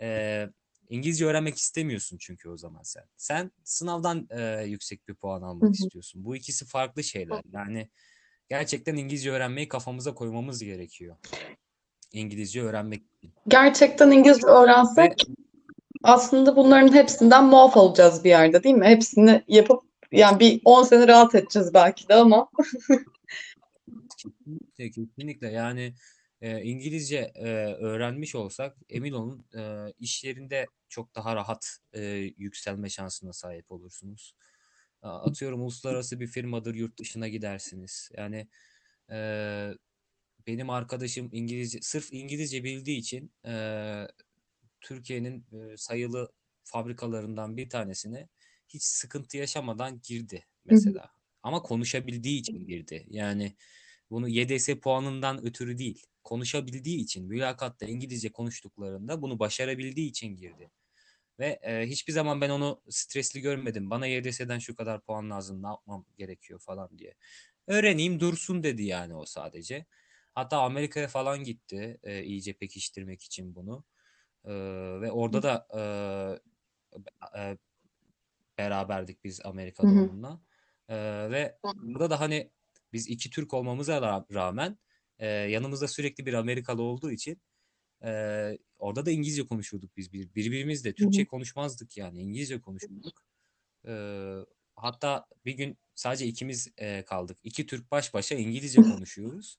[0.00, 0.48] e,
[0.88, 3.04] İngilizce öğrenmek istemiyorsun çünkü o zaman sen.
[3.16, 5.72] Sen sınavdan e, yüksek bir puan almak hı.
[5.72, 6.24] istiyorsun.
[6.24, 7.42] Bu ikisi farklı şeyler.
[7.52, 7.90] Yani
[8.48, 11.16] gerçekten İngilizce öğrenmeyi kafamıza koymamız gerekiyor.
[12.12, 13.02] İngilizce öğrenmek.
[13.48, 15.34] Gerçekten İngilizce öğrensek Ve
[16.02, 18.86] aslında bunların hepsinden muaf olacağız bir yerde değil mi?
[18.86, 22.48] Hepsini yapıp yani bir 10 sene rahat edeceğiz belki de ama.
[24.18, 25.94] kesinlikle kesinlikle yani
[26.40, 32.02] e, İngilizce e, öğrenmiş olsak emin olun e, iş yerinde çok daha rahat e,
[32.38, 34.34] yükselme şansına sahip olursunuz.
[35.02, 38.10] A- Atıyorum uluslararası bir firmadır yurt dışına gidersiniz.
[38.16, 38.48] Yani
[39.10, 39.18] e,
[40.46, 43.52] benim arkadaşım İngilizce sırf İngilizce bildiği için e,
[44.80, 46.32] Türkiye'nin e, sayılı
[46.64, 48.28] fabrikalarından bir tanesine
[48.68, 51.15] hiç sıkıntı yaşamadan girdi mesela.
[51.46, 53.06] Ama konuşabildiği için girdi.
[53.10, 53.56] Yani
[54.10, 56.02] bunu YDS puanından ötürü değil.
[56.24, 60.70] Konuşabildiği için, mülakatta İngilizce konuştuklarında bunu başarabildiği için girdi.
[61.38, 63.90] Ve e, hiçbir zaman ben onu stresli görmedim.
[63.90, 67.14] Bana YDS'den şu kadar puan lazım, ne yapmam gerekiyor falan diye.
[67.66, 69.86] Öğreneyim dursun dedi yani o sadece.
[70.34, 73.84] Hatta Amerika'ya falan gitti e, iyice pekiştirmek için bunu.
[74.44, 74.52] E,
[75.00, 75.66] ve orada da
[77.34, 77.58] e, e,
[78.58, 79.92] beraberdik biz Hı Amerika'da hı.
[79.92, 80.40] onunla.
[80.88, 80.96] E,
[81.30, 82.50] ve burada da hani
[82.92, 84.78] biz iki Türk olmamıza ra- rağmen
[85.18, 87.42] e, yanımızda sürekli bir Amerikalı olduğu için
[88.04, 88.10] e,
[88.78, 90.94] orada da İngilizce konuşurduk biz bir, birbirimizle.
[90.94, 93.22] Türkçe konuşmazdık yani İngilizce konuşurduk.
[93.88, 93.92] E,
[94.76, 97.38] hatta bir gün sadece ikimiz e, kaldık.
[97.42, 99.58] İki Türk baş başa İngilizce konuşuyoruz.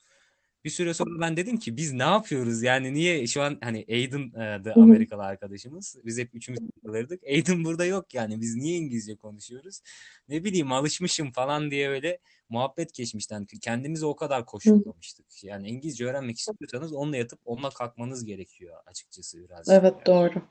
[0.65, 2.63] Bir süre sonra ben dedim ki biz ne yapıyoruz?
[2.63, 5.95] Yani niye şu an hani Aiden e, de Amerikalı arkadaşımız.
[6.05, 7.23] Biz hep üçümüz kalırdık.
[7.27, 8.41] Aiden burada yok yani.
[8.41, 9.81] Biz niye İngilizce konuşuyoruz?
[10.29, 13.45] Ne bileyim alışmışım falan diye öyle muhabbet geçmişten.
[13.61, 15.43] Kendimizi o kadar koşullamıştık.
[15.43, 19.69] Yani İngilizce öğrenmek istiyorsanız onunla yatıp onunla kalkmanız gerekiyor açıkçası biraz.
[19.69, 20.05] Evet Yani.
[20.05, 20.41] doğru.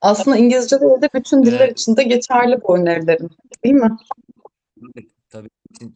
[0.00, 1.80] Aslında İngilizce de bütün diller Evet.
[1.80, 3.30] için de geçerli bu önerilerin,
[3.64, 3.96] değil mi?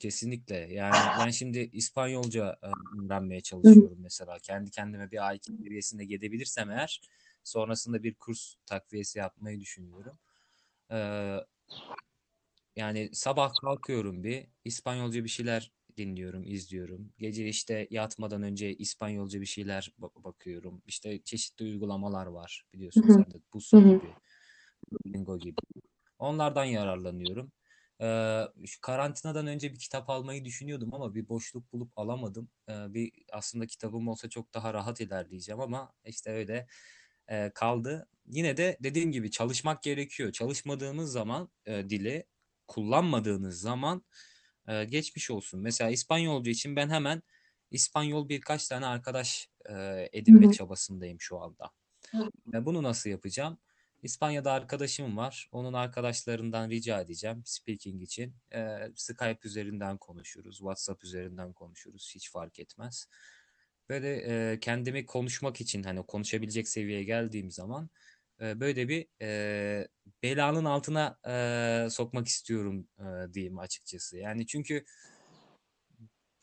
[0.00, 0.56] Kesinlikle.
[0.56, 4.38] Yani ben şimdi İspanyolca öğrenmeye çalışıyorum mesela.
[4.38, 7.00] Kendi kendime bir A2 seviyesinde gidebilirsem eğer
[7.44, 10.18] sonrasında bir kurs takviyesi yapmayı düşünüyorum.
[10.92, 11.36] Ee,
[12.76, 17.12] yani sabah kalkıyorum bir İspanyolca bir şeyler dinliyorum, izliyorum.
[17.18, 20.82] Gece işte yatmadan önce İspanyolca bir şeyler ba- bakıyorum.
[20.86, 23.40] İşte çeşitli uygulamalar var biliyorsun sen de
[23.76, 24.00] hı.
[24.00, 24.14] gibi,
[24.92, 25.60] Duolingo gibi.
[26.18, 27.52] Onlardan yararlanıyorum.
[28.00, 32.50] Ee, şu karantinadan önce bir kitap almayı düşünüyordum ama bir boşluk bulup alamadım.
[32.68, 36.66] Ee, bir aslında kitabım olsa çok daha rahat ilerleyeceğim ama işte öyle
[37.28, 38.08] e, kaldı.
[38.26, 40.32] Yine de dediğim gibi çalışmak gerekiyor.
[40.32, 42.26] Çalışmadığınız zaman e, dili,
[42.68, 44.04] kullanmadığınız zaman
[44.68, 45.60] e, geçmiş olsun.
[45.60, 47.22] Mesela İspanyolca için ben hemen
[47.70, 50.52] İspanyol birkaç tane arkadaş e, edinme hı.
[50.52, 51.70] çabasındayım şu anda.
[52.54, 53.58] E, bunu nasıl yapacağım?
[54.02, 55.48] İspanya'da arkadaşım var.
[55.52, 58.34] Onun arkadaşlarından rica edeceğim speaking için.
[58.54, 62.12] E, Skype üzerinden konuşuruz, WhatsApp üzerinden konuşuruz.
[62.14, 63.06] Hiç fark etmez.
[63.88, 67.90] Böyle e, kendimi konuşmak için hani konuşabilecek seviyeye geldiğim zaman
[68.40, 69.88] e, böyle bir e,
[70.22, 74.18] belanın altına e, sokmak istiyorum e, diyeyim açıkçası.
[74.18, 74.84] Yani çünkü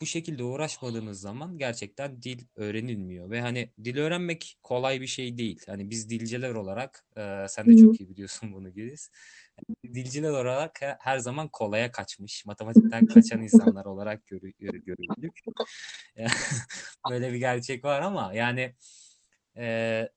[0.00, 5.62] bu şekilde uğraşmadığınız zaman gerçekten dil öğrenilmiyor ve hani dil öğrenmek kolay bir şey değil.
[5.66, 9.10] Hani biz dilciler olarak e, sen de çok iyi biliyorsun bunu Güliz.
[9.84, 15.32] Dilciler olarak he- her zaman kolaya kaçmış, matematikten kaçan insanlar olarak görü, görü- görüldük.
[17.10, 18.74] Böyle bir gerçek var ama yani
[19.56, 20.08] e,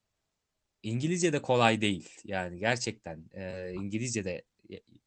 [0.84, 2.10] İngilizce de kolay değil.
[2.26, 4.44] Yani gerçekten e, İngilizce de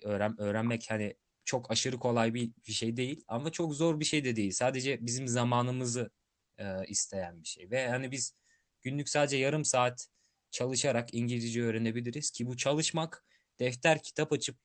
[0.03, 4.25] öğren öğrenmek hani çok aşırı kolay bir, bir şey değil ama çok zor bir şey
[4.25, 4.53] de değil.
[4.53, 6.11] Sadece bizim zamanımızı
[6.59, 8.35] e, isteyen bir şey ve hani biz
[8.83, 10.09] günlük sadece yarım saat
[10.51, 13.25] çalışarak İngilizce öğrenebiliriz ki bu çalışmak
[13.61, 14.57] defter kitap açıp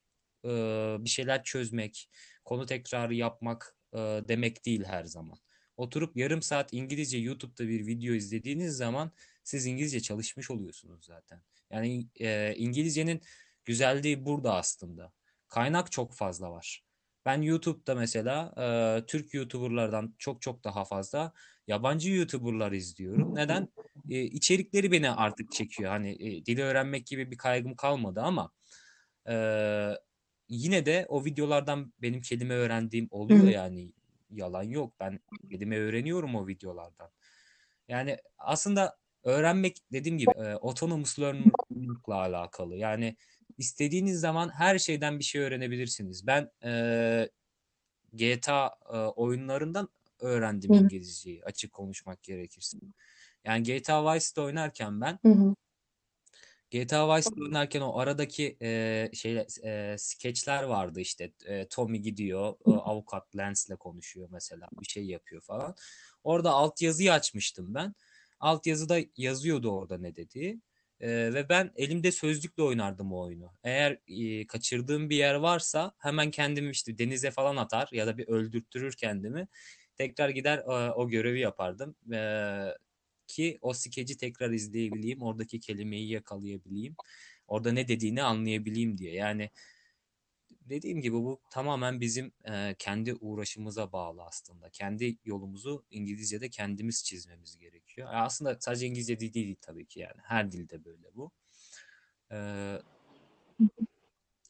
[0.46, 0.50] e,
[1.00, 2.10] bir şeyler çözmek,
[2.46, 5.38] konu tekrarı yapmak e, demek değil her zaman.
[5.78, 9.12] Oturup yarım saat İngilizce YouTube'da bir video izlediğiniz zaman
[9.44, 11.42] siz İngilizce çalışmış oluyorsunuz zaten.
[11.72, 13.22] Yani e, İngilizcenin
[13.66, 15.12] güzelliği burada aslında.
[15.50, 16.84] Kaynak çok fazla var.
[17.26, 21.34] Ben YouTube'da mesela e, Türk YouTuber'lardan çok çok daha fazla
[21.68, 23.36] yabancı YouTuber'lar izliyorum.
[23.36, 23.68] Neden?
[24.10, 25.92] E, içerikleri beni artık çekiyor.
[25.92, 28.52] Hani e, dili öğrenmek gibi bir kaygım kalmadı ama
[29.30, 29.36] e,
[30.50, 33.92] yine de o videolardan benim kelime öğrendiğim oluyor yani.
[34.32, 34.94] Yalan yok.
[35.00, 37.10] Ben kelime öğreniyorum o videolardan.
[37.88, 42.76] Yani aslında öğrenmek dediğim gibi e, autonomous learner'la alakalı.
[42.76, 43.16] Yani
[43.60, 46.28] istediğiniz zaman her şeyden bir şey öğrenebilirsiniz.
[46.28, 47.30] Ben e,
[48.14, 50.78] GTA e, oyunlarından öğrendim Hı.
[50.78, 52.78] İngilizceyi açık konuşmak gerekirse.
[53.46, 55.56] Yani GTA Vice'de oynarken ben Hı hı.
[56.72, 62.70] GTA Vice'de oynarken o aradaki e, şey e, skeçler vardı işte e, Tommy gidiyor e,
[62.70, 65.76] avukat Lance'le konuşuyor mesela bir şey yapıyor falan.
[66.24, 67.96] Orada altyazıyı açmıştım ben.
[68.40, 70.62] Altyazıda yazıyordu orada ne dediği.
[71.00, 73.54] E, ve ben elimde sözlükle oynardım o oyunu.
[73.64, 78.28] Eğer e, kaçırdığım bir yer varsa hemen kendimi işte denize falan atar ya da bir
[78.28, 79.48] öldürtürür kendimi.
[79.96, 81.96] Tekrar gider e, o görevi yapardım.
[82.14, 82.20] E,
[83.28, 86.96] ki o skeci tekrar izleyebileyim, oradaki kelimeyi yakalayabileyim,
[87.48, 89.14] orada ne dediğini anlayabileyim diye.
[89.14, 89.50] Yani
[90.70, 94.70] dediğim gibi bu tamamen bizim e, kendi uğraşımıza bağlı aslında.
[94.70, 98.14] Kendi yolumuzu İngilizce'de kendimiz çizmemiz gerekiyor.
[98.14, 100.22] Ya aslında sadece İngilizce değil, değil tabii ki yani.
[100.24, 101.32] Her dilde böyle bu.
[102.32, 102.78] Ee,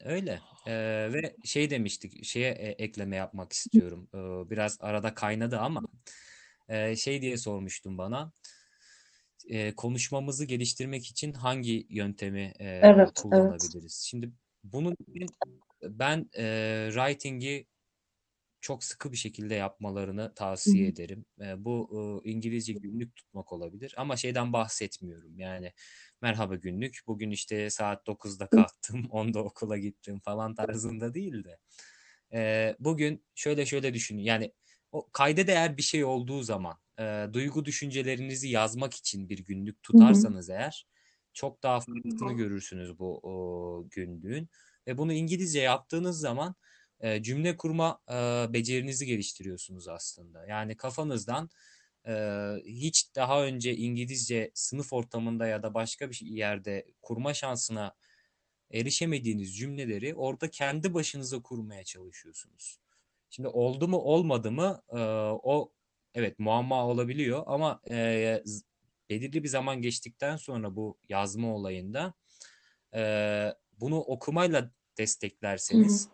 [0.03, 0.41] öyle.
[0.67, 4.09] Ee, ve şey demiştik, şeye e, ekleme yapmak istiyorum.
[4.13, 5.81] Ee, biraz arada kaynadı ama
[6.69, 8.31] e, şey diye sormuştun bana
[9.49, 13.13] e, konuşmamızı geliştirmek için hangi yöntemi e, Evet, evet.
[13.13, 14.05] kullanabiliriz?
[14.09, 14.31] Şimdi
[14.73, 15.27] bunun için
[15.83, 17.67] ben e, writing'i
[18.61, 20.91] çok sıkı bir şekilde yapmalarını tavsiye hı.
[20.91, 21.25] ederim.
[21.41, 21.89] E, bu
[22.25, 25.39] e, İngilizce günlük tutmak olabilir ama şeyden bahsetmiyorum.
[25.39, 25.73] Yani
[26.21, 31.57] merhaba günlük, bugün işte saat 9'da kalktım, 10'da okula gittim falan tarzında değil de.
[32.33, 34.17] E, bugün şöyle şöyle düşün.
[34.17, 34.53] Yani
[34.91, 40.49] o kayda değer bir şey olduğu zaman e, duygu düşüncelerinizi yazmak için bir günlük tutarsanız
[40.49, 40.87] eğer
[41.33, 44.49] çok daha faydasını görürsünüz bu o, günlüğün
[44.87, 46.55] ve bunu İngilizce yaptığınız zaman
[46.99, 48.13] e, cümle kurma e,
[48.53, 50.45] becerinizi geliştiriyorsunuz aslında.
[50.45, 51.49] Yani kafanızdan
[52.07, 52.13] e,
[52.65, 57.95] hiç daha önce İngilizce sınıf ortamında ya da başka bir yerde kurma şansına
[58.71, 62.79] erişemediğiniz cümleleri orada kendi başınıza kurmaya çalışıyorsunuz.
[63.29, 64.99] Şimdi oldu mu olmadı mı e,
[65.43, 65.73] o
[66.13, 68.43] evet muamma olabiliyor ama e,
[69.09, 72.13] belirli bir zaman geçtikten sonra bu yazma olayında
[72.95, 73.01] e,
[73.71, 76.09] bunu okumayla desteklerseniz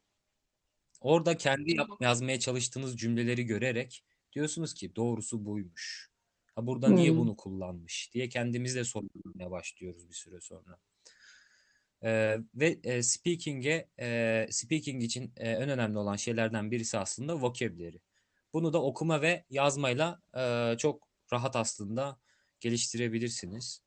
[1.02, 4.04] orada kendi yap- yazmaya çalıştığınız cümleleri görerek
[4.34, 6.12] diyorsunuz ki doğrusu buymuş.
[6.56, 7.18] Ha burada niye Hmm.
[7.18, 10.80] bunu kullanmış diye kendimize sorgulamaya başlıyoruz bir süre sonra.
[12.04, 17.98] Ee, ve e, speaking'e e, speaking için e, en önemli olan şeylerden birisi aslında vocabulary.
[18.54, 22.20] Bunu da okuma ve yazmayla e, çok rahat aslında
[22.60, 23.82] geliştirebilirsiniz.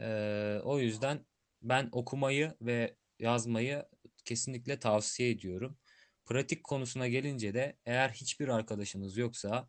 [0.00, 1.26] Ee, o yüzden
[1.62, 3.84] ben okumayı ve yazmayı
[4.24, 5.78] kesinlikle tavsiye ediyorum.
[6.26, 9.68] Pratik konusuna gelince de eğer hiçbir arkadaşınız yoksa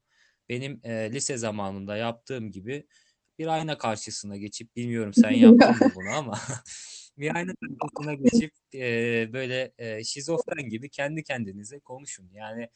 [0.50, 2.88] benim e, lise zamanında yaptığım gibi
[3.40, 6.40] bir ayna karşısına geçip bilmiyorum sen yaptın mı bunu ama
[7.18, 12.30] bir ayna karşısına geçip e, böyle e, şizofren gibi kendi kendinize konuşun.
[12.34, 12.70] Yani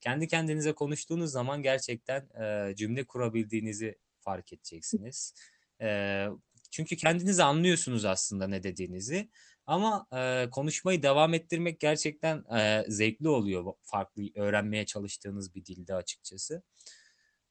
[0.00, 5.34] kendi kendinize konuştuğunuz zaman gerçekten e, cümle kurabildiğinizi fark edeceksiniz.
[5.80, 6.26] E,
[6.70, 9.30] çünkü kendinizi anlıyorsunuz aslında ne dediğinizi.
[9.66, 13.72] Ama e, konuşmayı devam ettirmek gerçekten e, zevkli oluyor.
[13.82, 16.62] Farklı öğrenmeye çalıştığınız bir dilde açıkçası.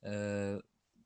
[0.05, 0.11] E,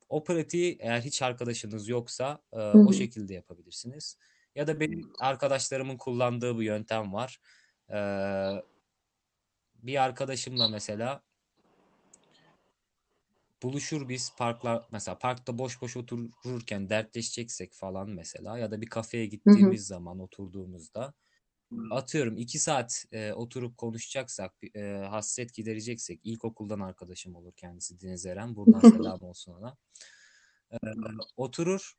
[0.08, 4.18] o pratiği eğer hiç arkadaşınız yoksa e, o şekilde yapabilirsiniz.
[4.54, 7.40] Ya da benim arkadaşlarımın kullandığı bir yöntem var.
[7.90, 7.98] E,
[9.74, 11.22] bir arkadaşımla mesela
[13.64, 19.26] buluşur biz parklar mesela parkta boş boş otururken dertleşeceksek falan mesela ya da bir kafeye
[19.26, 21.14] gittiğimiz zaman oturduğumuzda
[21.90, 28.56] atıyorum iki saat e, oturup konuşacaksak e, hasret gidereceksek ilkokuldan arkadaşım olur kendisi Deniz Eren
[28.56, 29.76] buradan selam olsun ona.
[30.72, 30.76] E,
[31.36, 31.94] oturur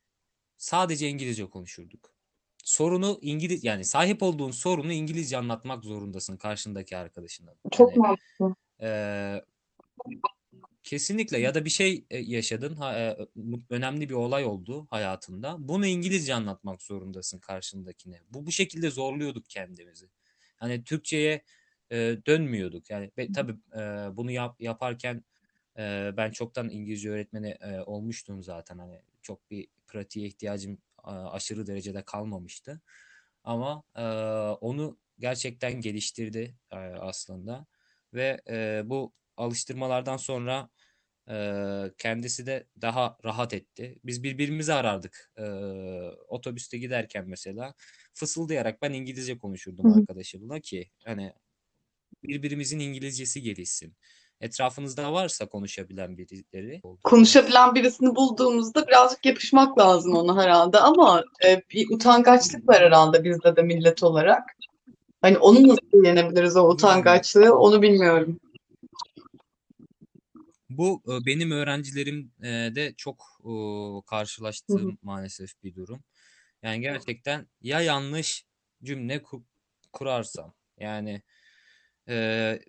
[0.57, 2.15] sadece İngilizce konuşurduk.
[2.63, 7.53] Sorunu İngiliz yani sahip olduğun sorunu İngilizce anlatmak zorundasın karşındaki arkadaşına.
[7.71, 8.55] Çok Yani, mantıklı.
[8.81, 9.41] e,
[10.85, 13.17] Kesinlikle ya da bir şey e, yaşadın, e,
[13.69, 15.55] önemli bir olay oldu hayatında.
[15.59, 18.21] Bunu İngilizce anlatmak zorundasın karşındakine.
[18.29, 20.09] Bu bu şekilde zorluyorduk kendimizi.
[20.57, 21.43] Hani Türkçe'ye
[21.91, 22.89] e, dönmüyorduk.
[22.89, 23.55] Yani tabii
[24.17, 25.23] bunu yap, yaparken
[26.17, 28.77] ben çoktan İngilizce öğretmeni olmuştum zaten.
[28.77, 32.81] Hani çok bir pratiğe ihtiyacım aşırı derecede kalmamıştı.
[33.43, 33.83] Ama
[34.61, 36.55] onu gerçekten geliştirdi
[36.99, 37.65] aslında
[38.13, 38.41] ve
[38.85, 40.69] bu alıştırmalardan sonra
[41.29, 41.35] e,
[41.97, 43.99] kendisi de daha rahat etti.
[44.03, 45.31] Biz birbirimizi arardık.
[45.37, 45.43] E,
[46.27, 47.73] otobüste giderken mesela
[48.13, 51.33] fısıldayarak ben İngilizce konuşurdum Hı arkadaşımla ki hani
[52.23, 53.95] birbirimizin İngilizcesi gelişsin.
[54.41, 56.81] Etrafınızda varsa konuşabilen birileri.
[57.03, 63.55] Konuşabilen birisini bulduğumuzda birazcık yapışmak lazım ona herhalde ama e, bir utangaçlık var herhalde bizde
[63.55, 64.43] de millet olarak.
[65.21, 68.39] Hani onu nasıl yenebiliriz o utangaçlığı onu bilmiyorum.
[70.77, 73.41] Bu e, benim öğrencilerim e, de çok
[74.07, 76.03] karşılaştığım maalesef bir durum.
[76.63, 78.45] Yani gerçekten ya yanlış
[78.83, 79.43] cümle ku-
[79.93, 81.21] kurarsam yani
[82.09, 82.59] e,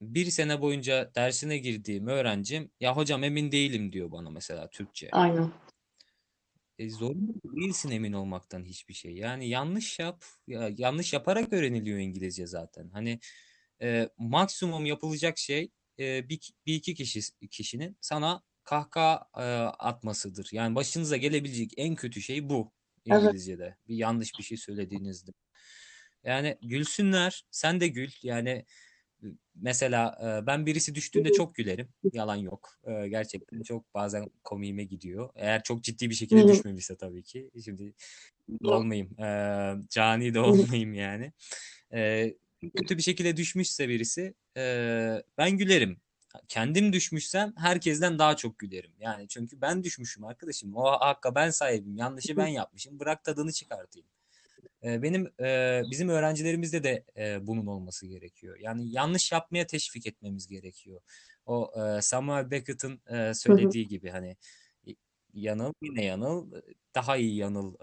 [0.00, 5.08] bir sene boyunca dersine girdiğim öğrencim ya hocam emin değilim diyor bana mesela Türkçe.
[5.12, 5.52] Aynen.
[6.78, 9.12] E, zorunda değilsin emin olmaktan hiçbir şey.
[9.14, 12.88] Yani yanlış yap, ya, yanlış yaparak öğreniliyor İngilizce zaten.
[12.88, 13.20] Hani
[13.82, 19.42] e, maksimum yapılacak şey e, bir, bir iki kişi kişinin sana kahkaha e,
[19.78, 20.48] atmasıdır.
[20.52, 22.72] Yani başınıza gelebilecek en kötü şey bu
[23.06, 23.22] Evet.
[23.22, 23.76] İngilizce'de.
[23.88, 25.32] Bir yanlış bir şey söylediğinizde.
[26.24, 28.10] Yani gülsünler, sen de gül.
[28.22, 28.64] Yani
[29.54, 31.88] mesela e, ben birisi düştüğünde çok gülerim.
[32.12, 32.70] Yalan yok.
[32.84, 35.30] E, gerçekten çok bazen komiğime gidiyor.
[35.34, 37.50] Eğer çok ciddi bir şekilde düşmemişse tabii ki.
[37.64, 37.94] Şimdi
[38.64, 39.20] olmayayım.
[39.20, 39.28] E,
[39.90, 41.32] cani de olmayayım yani.
[41.94, 42.32] E,
[42.70, 46.00] kötü bir şekilde düşmüşse birisi e, ben gülerim.
[46.48, 48.92] Kendim düşmüşsem herkesten daha çok gülerim.
[48.98, 50.76] Yani çünkü ben düşmüşüm arkadaşım.
[50.76, 51.96] O hakka ben sahibim.
[51.96, 53.00] Yanlışı ben yapmışım.
[53.00, 54.08] Bırak tadını çıkartayım.
[54.84, 58.58] E, Benim e, bizim öğrencilerimizde de e, bunun olması gerekiyor.
[58.60, 61.00] Yani yanlış yapmaya teşvik etmemiz gerekiyor.
[61.46, 64.36] O e, Samuel Beckett'ın e, söylediği gibi hani
[65.34, 66.52] yanıl yine yanıl
[66.94, 67.74] daha iyi yanıl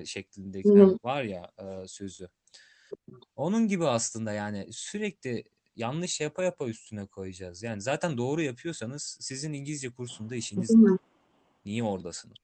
[0.00, 0.98] e, şeklindeki Hı hı.
[1.04, 2.28] var ya e, sözü.
[3.36, 5.44] Onun gibi aslında yani sürekli
[5.76, 7.62] yanlış yapa yapa üstüne koyacağız.
[7.62, 10.70] Yani zaten doğru yapıyorsanız sizin İngilizce kursunda işiniz
[11.64, 12.36] niye oradasınız?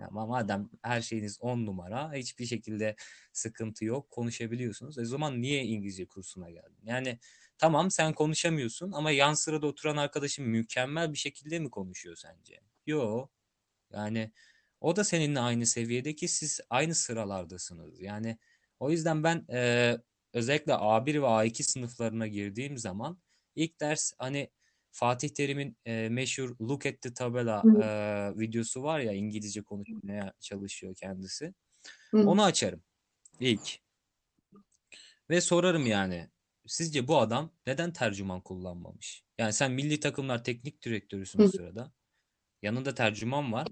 [0.00, 2.96] Ya madem her şeyiniz on numara, hiçbir şekilde
[3.32, 4.98] sıkıntı yok, konuşabiliyorsunuz.
[4.98, 6.78] E o zaman niye İngilizce kursuna geldin?
[6.84, 7.18] Yani
[7.58, 12.60] tamam sen konuşamıyorsun ama yan sırada oturan arkadaşın mükemmel bir şekilde mi konuşuyor sence?
[12.86, 13.26] Yo.
[13.92, 14.32] Yani
[14.80, 18.00] o da seninle aynı seviyede ki siz aynı sıralardasınız.
[18.00, 18.38] Yani
[18.82, 19.98] o yüzden ben e,
[20.32, 23.22] özellikle A1 ve A2 sınıflarına girdiğim zaman
[23.56, 24.50] ilk ders hani
[24.90, 27.86] Fatih Terim'in e, meşhur Look at the Tabela e,
[28.40, 31.54] videosu var ya İngilizce konuşmaya çalışıyor kendisi.
[32.10, 32.18] Hı.
[32.18, 32.82] Onu açarım
[33.40, 33.78] ilk.
[35.30, 36.30] Ve sorarım yani
[36.66, 39.24] sizce bu adam neden tercüman kullanmamış?
[39.38, 41.50] Yani sen milli takımlar teknik direktörüsün Hı o hı.
[41.50, 41.92] sırada.
[42.62, 43.68] Yanında tercüman var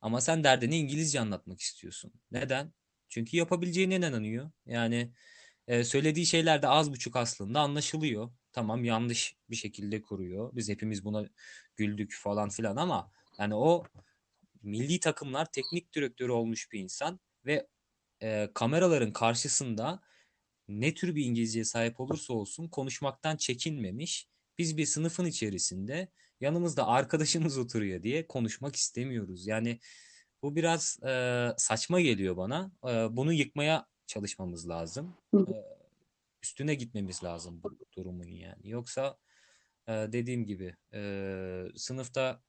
[0.00, 2.12] ama sen derdini İngilizce anlatmak istiyorsun.
[2.30, 2.72] Neden?
[3.14, 4.50] Çünkü yapabileceğine inanıyor.
[4.66, 5.12] Yani
[5.68, 8.30] e, söylediği şeyler de az buçuk aslında anlaşılıyor.
[8.52, 10.50] Tamam yanlış bir şekilde kuruyor.
[10.56, 11.28] Biz hepimiz buna
[11.76, 13.84] güldük falan filan ama yani o
[14.62, 17.66] milli takımlar teknik direktörü olmuş bir insan ve
[18.22, 20.02] e, kameraların karşısında
[20.68, 24.28] ne tür bir İngilizceye sahip olursa olsun konuşmaktan çekinmemiş.
[24.58, 26.08] Biz bir sınıfın içerisinde
[26.40, 29.46] yanımızda arkadaşımız oturuyor diye konuşmak istemiyoruz.
[29.46, 29.80] Yani
[30.44, 32.72] bu biraz e, saçma geliyor bana.
[32.84, 35.14] E, bunu yıkmaya çalışmamız lazım.
[35.34, 35.38] E,
[36.42, 38.70] üstüne gitmemiz lazım bu durumun yani.
[38.70, 39.18] Yoksa
[39.88, 41.00] e, dediğim gibi e,
[41.76, 42.42] sınıfta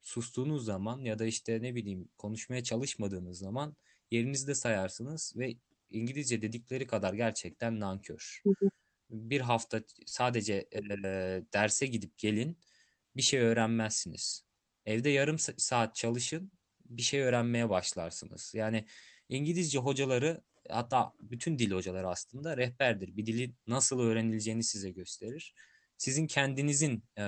[0.00, 3.76] sustuğunuz zaman ya da işte ne bileyim konuşmaya çalışmadığınız zaman
[4.10, 5.56] yerinizde sayarsınız ve
[5.90, 8.42] İngilizce dedikleri kadar gerçekten nankör.
[9.10, 10.80] Bir hafta sadece e,
[11.54, 12.58] derse gidip gelin
[13.16, 14.44] bir şey öğrenmezsiniz.
[14.86, 16.52] Evde yarım sa- saat çalışın
[16.88, 18.52] bir şey öğrenmeye başlarsınız.
[18.54, 18.84] Yani
[19.28, 23.16] İngilizce hocaları hatta bütün dil hocaları aslında rehberdir.
[23.16, 25.54] Bir dilin nasıl öğrenileceğini size gösterir.
[25.96, 27.24] Sizin kendinizin e,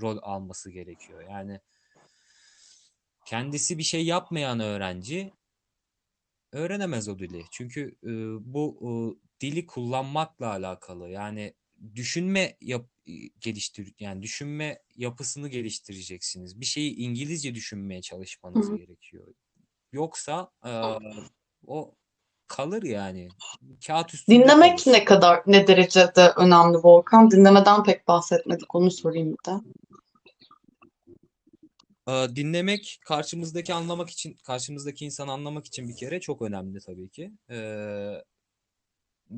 [0.00, 1.22] rol alması gerekiyor.
[1.30, 1.60] Yani
[3.26, 5.32] kendisi bir şey yapmayan öğrenci
[6.52, 7.44] öğrenemez o dili.
[7.50, 8.10] Çünkü e,
[8.54, 8.90] bu e,
[9.40, 11.08] dili kullanmakla alakalı.
[11.08, 11.54] Yani
[11.94, 16.60] düşünme yap e, geliştir yani düşünme yapısını geliştireceksiniz.
[16.60, 18.76] Bir şeyi İngilizce düşünmeye çalışmanız hı.
[18.76, 19.34] gerekiyor.
[19.92, 20.70] Yoksa e,
[21.66, 21.94] o
[22.48, 23.28] kalır yani.
[23.86, 24.96] Kağıt üstünde Dinlemek kalır.
[24.96, 27.30] ne kadar, ne derecede önemli Volkan?
[27.30, 28.74] Dinlemeden pek bahsetmedik.
[28.74, 29.60] Onu sorayım bir de.
[32.08, 37.32] Ee, Dinlemek karşımızdaki anlamak için, karşımızdaki insanı anlamak için bir kere çok önemli tabii ki.
[37.50, 38.22] Ee,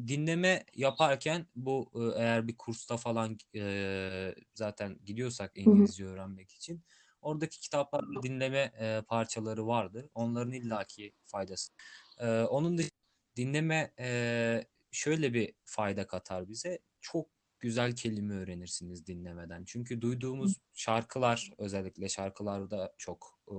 [0.09, 5.53] dinleme yaparken bu e, eğer bir kursta falan e, zaten gidiyorsak.
[5.55, 6.83] İngilizce öğrenmek için
[7.21, 10.07] oradaki kitaplarda dinleme e, parçaları vardır.
[10.15, 11.73] Onların illaki faydası.
[12.19, 12.95] Ee, onun dışında
[13.37, 16.79] dinleme e, şöyle bir fayda katar bize.
[17.01, 17.29] Çok
[17.61, 19.65] güzel kelime öğrenirsiniz dinlemeden.
[19.65, 23.55] Çünkü duyduğumuz şarkılar özellikle şarkılarda çok e,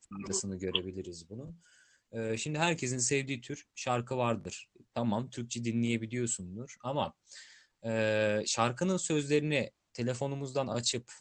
[0.00, 1.60] faydasını görebiliriz bunun.
[2.12, 4.70] Ee, Şimdi herkesin sevdiği tür şarkı vardır.
[4.94, 7.14] Tamam, Türkçe dinleyebiliyorsundur ama
[7.86, 11.12] e, şarkının sözlerini telefonumuzdan açıp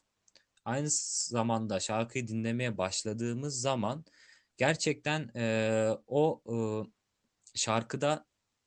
[0.66, 4.06] aynı zamanda şarkıyı dinlemeye başladığımız zaman
[4.58, 6.56] gerçekten e, o e,
[7.56, 8.26] şarkıda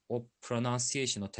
[0.08, 1.30] o pronunciation, o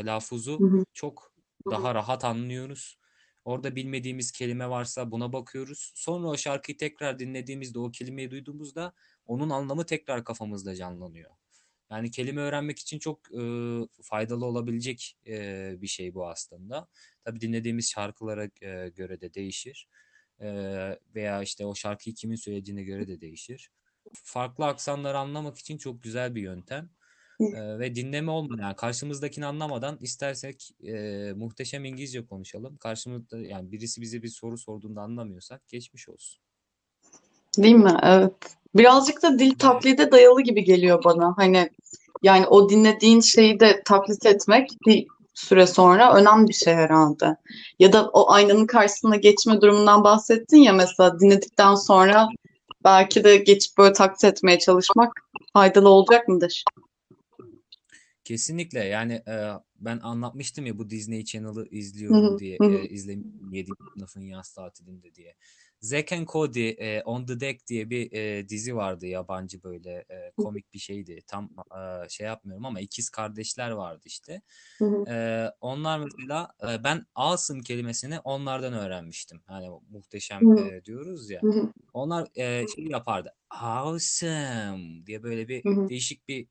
[0.58, 0.84] Hı telaffuzu hı.
[0.92, 1.34] çok
[1.70, 2.98] daha rahat anlıyoruz.
[3.44, 5.92] Orada bilmediğimiz kelime varsa buna bakıyoruz.
[5.96, 8.94] Sonra o şarkıyı tekrar dinlediğimizde, o kelimeyi duyduğumuzda
[9.26, 11.30] onun anlamı tekrar kafamızda canlanıyor.
[11.90, 13.42] Yani kelime öğrenmek için çok e,
[14.02, 16.88] faydalı olabilecek e, bir şey bu aslında.
[17.24, 19.88] Tabii dinlediğimiz şarkılara e, göre de değişir.
[20.40, 20.48] E,
[21.14, 23.70] veya işte o şarkıyı kimin söylediğine göre de değişir.
[24.14, 26.90] Farklı aksanları anlamak için çok güzel bir yöntem.
[27.40, 32.76] E, ve dinleme olmadan yani karşımızdakini anlamadan istersek e, muhteşem İngilizce konuşalım.
[32.76, 36.42] Karşımızda yani birisi bize bir soru sorduğunda anlamıyorsak geçmiş olsun.
[37.58, 37.96] Değil mi?
[38.02, 38.56] Evet.
[38.74, 41.34] Birazcık da dil taklide dayalı gibi geliyor bana.
[41.36, 41.70] Hani
[42.22, 47.36] yani o dinlediğin şeyi de taklit etmek bir süre sonra önemli bir şey herhalde.
[47.78, 52.28] Ya da o aynanın karşısına geçme durumundan bahsettin ya mesela dinledikten sonra
[52.84, 55.12] belki de geçip böyle taklit etmeye çalışmak
[55.52, 56.64] faydalı olacak mıdır?
[58.24, 59.34] Kesinlikle yani e,
[59.80, 65.34] ben anlatmıştım ya bu Disney Channel'ı izliyorum diye e, izlemiştim 7 sınıfın yaz tatilinde diye.
[65.82, 70.32] Zack and Cody e, On the Deck diye bir e, dizi vardı yabancı böyle e,
[70.36, 71.18] komik bir şeydi.
[71.26, 71.50] Tam
[72.04, 74.42] e, şey yapmıyorum ama ikiz kardeşler vardı işte.
[74.78, 79.42] Hı hı, E, onlar mesela e, ben awesome kelimesini onlardan öğrenmiştim.
[79.46, 81.40] Hani muhteşem e, diyoruz ya.
[81.42, 83.34] hı Onlar e, şey yapardı.
[83.50, 86.46] Awesome diye böyle bir değişik bir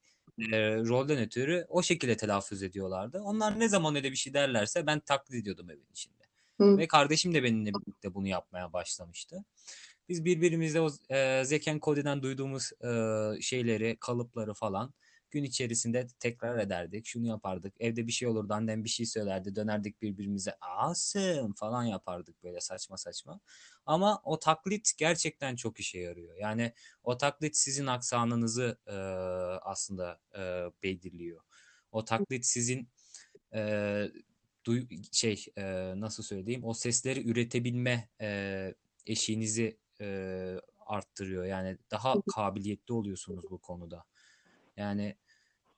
[0.53, 3.21] e, rolden ötürü o şekilde telaffuz ediyorlardı.
[3.21, 6.20] Onlar ne zaman öyle bir şey derlerse ben taklit ediyordum evin içinde.
[6.61, 6.77] Hı.
[6.77, 9.45] Ve kardeşim de benimle birlikte bunu yapmaya başlamıştı.
[10.09, 14.93] Biz birbirimizle o e, Zeken Cody'den duyduğumuz e, şeyleri, kalıpları falan
[15.31, 17.05] gün içerisinde tekrar ederdik.
[17.05, 17.73] Şunu yapardık.
[17.79, 18.53] Evde bir şey olurdu.
[18.53, 19.55] Annem bir şey söylerdi.
[19.55, 20.57] Dönerdik birbirimize.
[20.61, 23.39] Asım falan yapardık böyle saçma saçma.
[23.85, 26.35] Ama o taklit gerçekten çok işe yarıyor.
[26.37, 28.95] Yani o taklit sizin aksanınızı e,
[29.61, 30.41] aslında e,
[30.83, 31.41] belirliyor.
[31.91, 32.89] O taklit sizin
[33.53, 34.11] e,
[34.65, 35.63] duy, şey e,
[35.99, 38.73] nasıl söyleyeyim o sesleri üretebilme e,
[39.05, 41.45] eşiğinizi e, arttırıyor.
[41.45, 44.05] Yani daha kabiliyetli oluyorsunuz bu konuda.
[44.77, 45.17] Yani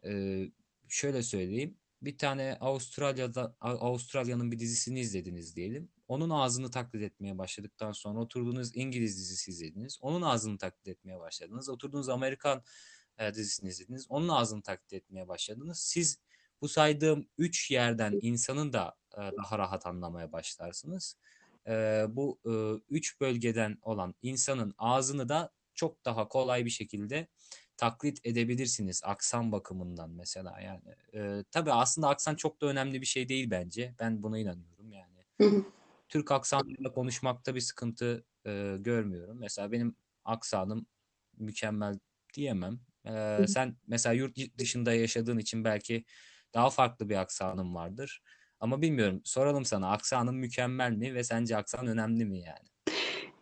[0.05, 0.41] e,
[0.87, 1.77] şöyle söyleyeyim.
[2.01, 5.89] Bir tane Avustralya'da Avustralya'nın bir dizisini izlediniz diyelim.
[6.07, 9.97] Onun ağzını taklit etmeye başladıktan sonra oturduğunuz İngiliz dizisi izlediniz.
[10.01, 11.69] Onun ağzını taklit etmeye başladınız.
[11.69, 12.63] Oturduğunuz Amerikan
[13.17, 14.05] e, dizisini izlediniz.
[14.09, 15.79] Onun ağzını taklit etmeye başladınız.
[15.79, 16.19] Siz
[16.61, 21.17] bu saydığım üç yerden insanın da e, daha rahat anlamaya başlarsınız.
[21.67, 22.51] E, bu e,
[22.89, 27.27] üç bölgeden olan insanın ağzını da çok daha kolay bir şekilde
[27.77, 30.95] taklit edebilirsiniz aksan bakımından mesela yani.
[31.13, 33.95] E, tabii aslında aksan çok da önemli bir şey değil bence.
[33.99, 35.23] Ben buna inanıyorum yani.
[35.41, 35.65] Hı hı.
[36.09, 39.37] Türk aksanıyla konuşmakta bir sıkıntı e, görmüyorum.
[39.39, 39.95] Mesela benim
[40.25, 40.85] aksanım
[41.37, 41.99] mükemmel
[42.33, 42.79] diyemem.
[43.05, 46.05] E, sen mesela yurt dışında yaşadığın için belki
[46.53, 48.21] daha farklı bir aksanın vardır.
[48.59, 49.21] Ama bilmiyorum.
[49.23, 52.95] Soralım sana aksanın mükemmel mi ve sence aksan önemli mi yani?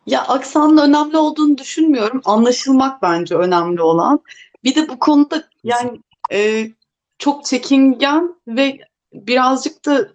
[0.06, 2.22] Ya aksanın önemli olduğunu düşünmüyorum.
[2.26, 4.20] Anlaşılmak bence önemli olan.
[4.64, 6.02] Bir de bu konuda yani
[6.32, 6.68] e,
[7.20, 8.78] çok çekingen ve
[9.14, 10.08] birazcık da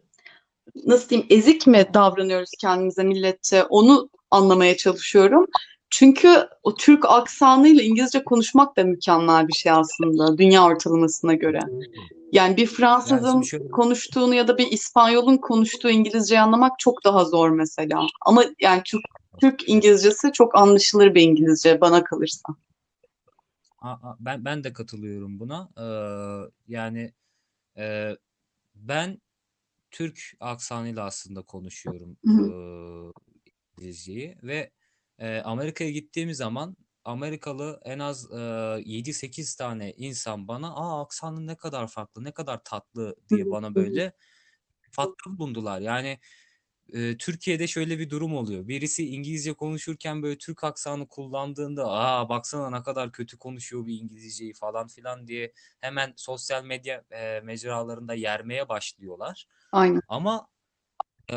[0.86, 5.46] nasıl diyeyim ezik mi davranıyoruz kendimize milletçe onu anlamaya çalışıyorum.
[5.90, 11.60] Çünkü o Türk aksanıyla İngilizce konuşmak da mükemmel bir şey aslında dünya ortalamasına göre.
[12.32, 17.50] Yani bir Fransızın Yani konuştuğunu ya da bir İspanyolun konuştuğu İngilizceyi anlamak çok daha zor
[17.50, 18.06] mesela.
[18.26, 19.02] Ama yani Türk,
[19.40, 22.54] Türk İngilizcesi çok anlaşılır bir İngilizce bana kalırsa.
[24.20, 25.68] Ben ben de katılıyorum buna.
[25.78, 27.12] Ee, yani
[27.76, 28.16] e,
[28.74, 29.20] ben
[29.90, 32.46] Türk aksanıyla aslında konuşuyorum e,
[33.78, 34.70] İngilizceyi ve
[35.18, 36.76] e, Amerika'ya gittiğim zaman
[37.06, 38.36] Amerikalı en az e,
[38.84, 44.12] 7-8 tane insan bana aa aksanın ne kadar farklı, ne kadar tatlı diye bana böyle
[44.90, 45.80] fatka bulundular.
[45.80, 46.18] Yani
[46.92, 48.68] e, Türkiye'de şöyle bir durum oluyor.
[48.68, 54.52] Birisi İngilizce konuşurken böyle Türk aksanı kullandığında aa baksana ne kadar kötü konuşuyor bir İngilizceyi
[54.54, 59.46] falan filan diye hemen sosyal medya e, mecralarında yermeye başlıyorlar.
[59.72, 60.02] Aynen.
[60.08, 60.48] Ama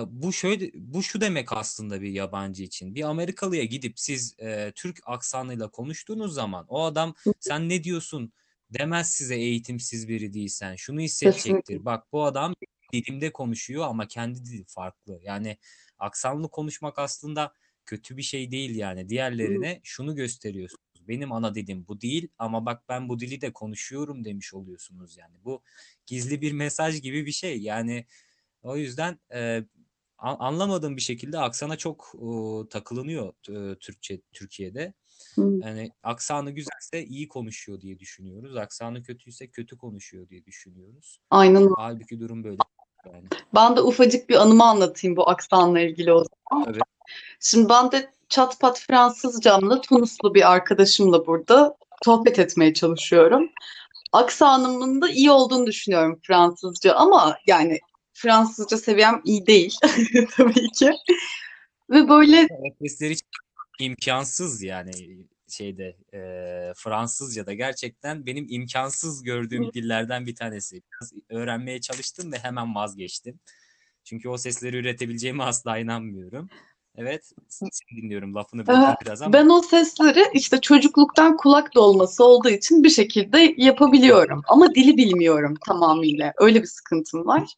[0.08, 2.96] bu şöyle bu şu demek aslında bir yabancı için.
[2.96, 8.34] Bir Amerikalıya gidip siz e, Türk aksanıyla konuştuğunuz zaman o adam sen ne diyorsun
[8.70, 10.76] demez size eğitimsiz biri değilsen.
[10.76, 11.86] Şunu hissedecektir.
[11.86, 12.56] Bak bu adam
[12.94, 15.20] dilimde konuşuyor ama kendi dili farklı.
[15.24, 15.58] Yani
[16.00, 17.54] aksanlı konuşmak aslında
[17.86, 19.10] kötü bir şey değil yani.
[19.10, 21.08] Diğerlerine şunu gösteriyorsunuz.
[21.08, 25.36] Benim ana dilim bu değil ama bak ben bu dili de konuşuyorum demiş oluyorsunuz yani.
[25.46, 25.64] Bu
[26.06, 27.62] gizli bir mesaj gibi bir şey.
[27.62, 28.06] Yani
[28.64, 29.64] o yüzden e,
[30.22, 32.30] anlamadığım bir şekilde aksana çok e,
[32.70, 34.94] takılınıyor e, Türkçe Türkiye'de.
[35.36, 35.60] Hı.
[35.62, 38.56] Yani aksanı güzelse iyi konuşuyor diye düşünüyoruz.
[38.56, 41.20] Aksanı kötüyse kötü konuşuyor diye düşünüyoruz.
[41.30, 41.70] Aynen.
[41.78, 42.58] Halbuki durum böyle
[43.14, 43.28] yani.
[43.56, 46.66] Ben de ufacık bir anımı anlatayım bu aksanla ilgili o zaman.
[46.66, 46.80] Tabii.
[47.40, 53.50] Şimdi ben de çat pat Fransızcamla Tunuslu bir arkadaşımla burada sohbet etmeye çalışıyorum.
[54.12, 57.80] Aksanımın da iyi olduğunu düşünüyorum Fransızca ama yani
[58.22, 59.76] Fransızca seviyem iyi değil
[60.38, 60.92] tabii ki.
[61.90, 62.48] Ve böyle
[62.82, 63.22] Sesleri hiç
[63.80, 64.92] imkansız yani
[65.48, 66.20] şeyde e,
[66.76, 70.82] Fransızca'da gerçekten benim imkansız gördüğüm dillerden bir tanesi.
[70.92, 73.40] Biraz öğrenmeye çalıştım ve hemen vazgeçtim.
[74.04, 76.50] Çünkü o sesleri üretebileceğime asla inanmıyorum.
[76.96, 77.70] Evet, seni
[78.02, 78.36] dinliyorum.
[78.36, 79.34] Lafını Aha, biraz ama.
[79.34, 84.42] ben o sesleri işte çocukluktan kulak dolması olduğu için bir şekilde yapabiliyorum.
[84.48, 86.34] Ama dili bilmiyorum tamamıyla.
[86.38, 87.56] Öyle bir sıkıntım var.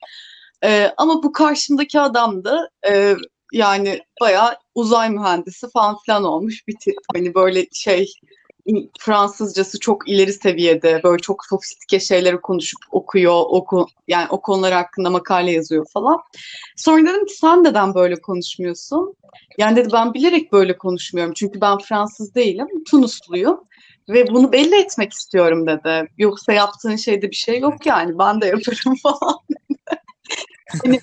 [0.63, 3.15] Ee, ama bu karşımdaki adam da e,
[3.53, 6.95] yani bayağı uzay mühendisi falan filan olmuş bir tip.
[7.15, 8.07] Hani böyle şey
[8.99, 15.09] Fransızcası çok ileri seviyede böyle çok sofistike şeyleri konuşup okuyor oku yani o konular hakkında
[15.09, 16.19] makale yazıyor falan.
[16.77, 19.15] Sonra dedim ki sen neden böyle konuşmuyorsun?
[19.57, 23.59] Yani dedi ben bilerek böyle konuşmuyorum çünkü ben Fransız değilim Tunusluyum
[24.09, 26.07] ve bunu belli etmek istiyorum dedi.
[26.17, 29.35] Yoksa yaptığın şeyde bir şey yok yani ben de yaparım falan.
[30.83, 30.99] Hani,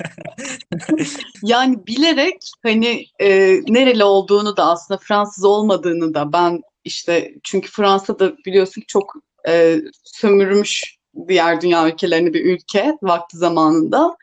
[1.43, 3.29] yani bilerek hani e,
[3.69, 9.13] nereli olduğunu da aslında Fransız olmadığını da ben işte çünkü Fransa'da biliyorsun çok
[9.49, 10.99] e, sömürmüş
[11.29, 14.17] diğer dünya ülkelerine bir ülke vakti zamanında.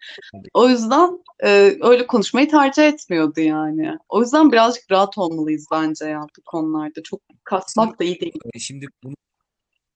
[0.54, 3.98] O yüzden e, öyle konuşmayı tercih etmiyordu yani.
[4.10, 7.04] O yüzden birazcık rahat olmalıyız bence ya bu konularda.
[7.04, 8.40] Çok kasmak da iyi değil.
[8.54, 9.14] E, Şimdi bunu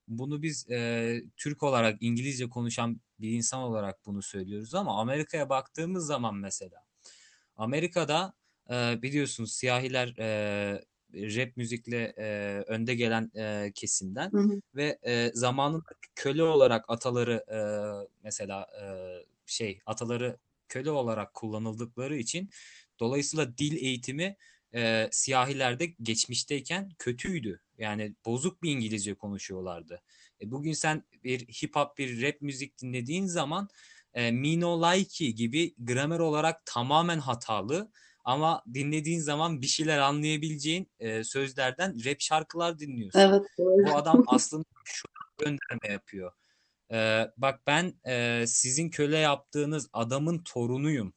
[0.09, 6.05] bunu biz e, Türk olarak İngilizce konuşan bir insan olarak bunu söylüyoruz ama Amerika'ya baktığımız
[6.05, 6.83] zaman mesela
[7.55, 8.33] Amerika'da
[8.69, 10.83] e, biliyorsunuz siyahiler e,
[11.13, 14.61] rap müzikle e, önde gelen e, kesimden Hı hı.
[14.75, 15.83] ve e, zamanında
[16.15, 17.59] köle olarak ataları e,
[18.23, 18.85] mesela e,
[19.45, 20.37] şey ataları
[20.67, 22.49] köle olarak kullanıldıkları için
[22.99, 24.37] dolayısıyla dil eğitimi
[24.73, 27.61] e, siyahilerde geçmişteyken kötüydü.
[27.79, 30.01] Yani bozuk bir İngilizce konuşuyorlardı.
[30.41, 33.69] E, bugün sen bir hip hop bir rap müzik dinlediğin zaman
[34.13, 37.91] e, Me No Like gibi gramer olarak tamamen hatalı
[38.23, 43.19] ama dinlediğin zaman bir şeyler anlayabileceğin e, sözlerden rap şarkılar dinliyorsun.
[43.19, 43.85] Evet, doğru.
[43.85, 45.07] Bu adam aslında şu
[45.37, 46.31] gönderme yapıyor.
[46.91, 51.13] Ee, bak ben e, sizin köle yaptığınız adamın torunuyum.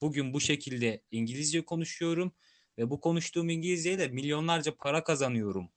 [0.00, 2.32] Bugün bu şekilde İngilizce konuşuyorum
[2.78, 5.70] ve bu konuştuğum İngilizceyle milyonlarca para kazanıyorum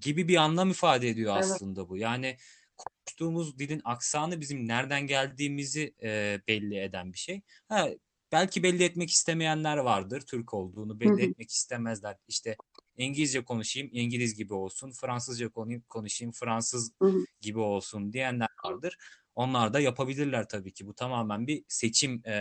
[0.00, 1.44] gibi bir anlam ifade ediyor Evet.
[1.44, 1.96] aslında bu.
[1.96, 2.36] Yani
[2.76, 7.40] konuştuğumuz dilin aksanı bizim nereden geldiğimizi e, belli eden bir şey.
[7.68, 7.88] Ha,
[8.32, 11.20] belki belli etmek istemeyenler vardır Türk olduğunu belli hı.
[11.20, 12.16] etmek istemezler.
[12.28, 12.56] İşte
[12.96, 14.90] İngilizce konuşayım, İngiliz gibi olsun.
[14.90, 17.26] Fransızca konu- konuşayım, Fransız Hı hı.
[17.40, 18.96] gibi olsun diyenler vardır.
[19.34, 20.86] Onlar da yapabilirler tabii ki.
[20.86, 22.32] Bu tamamen bir seçim e,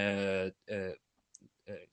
[0.67, 0.75] e,
[1.67, 1.87] e,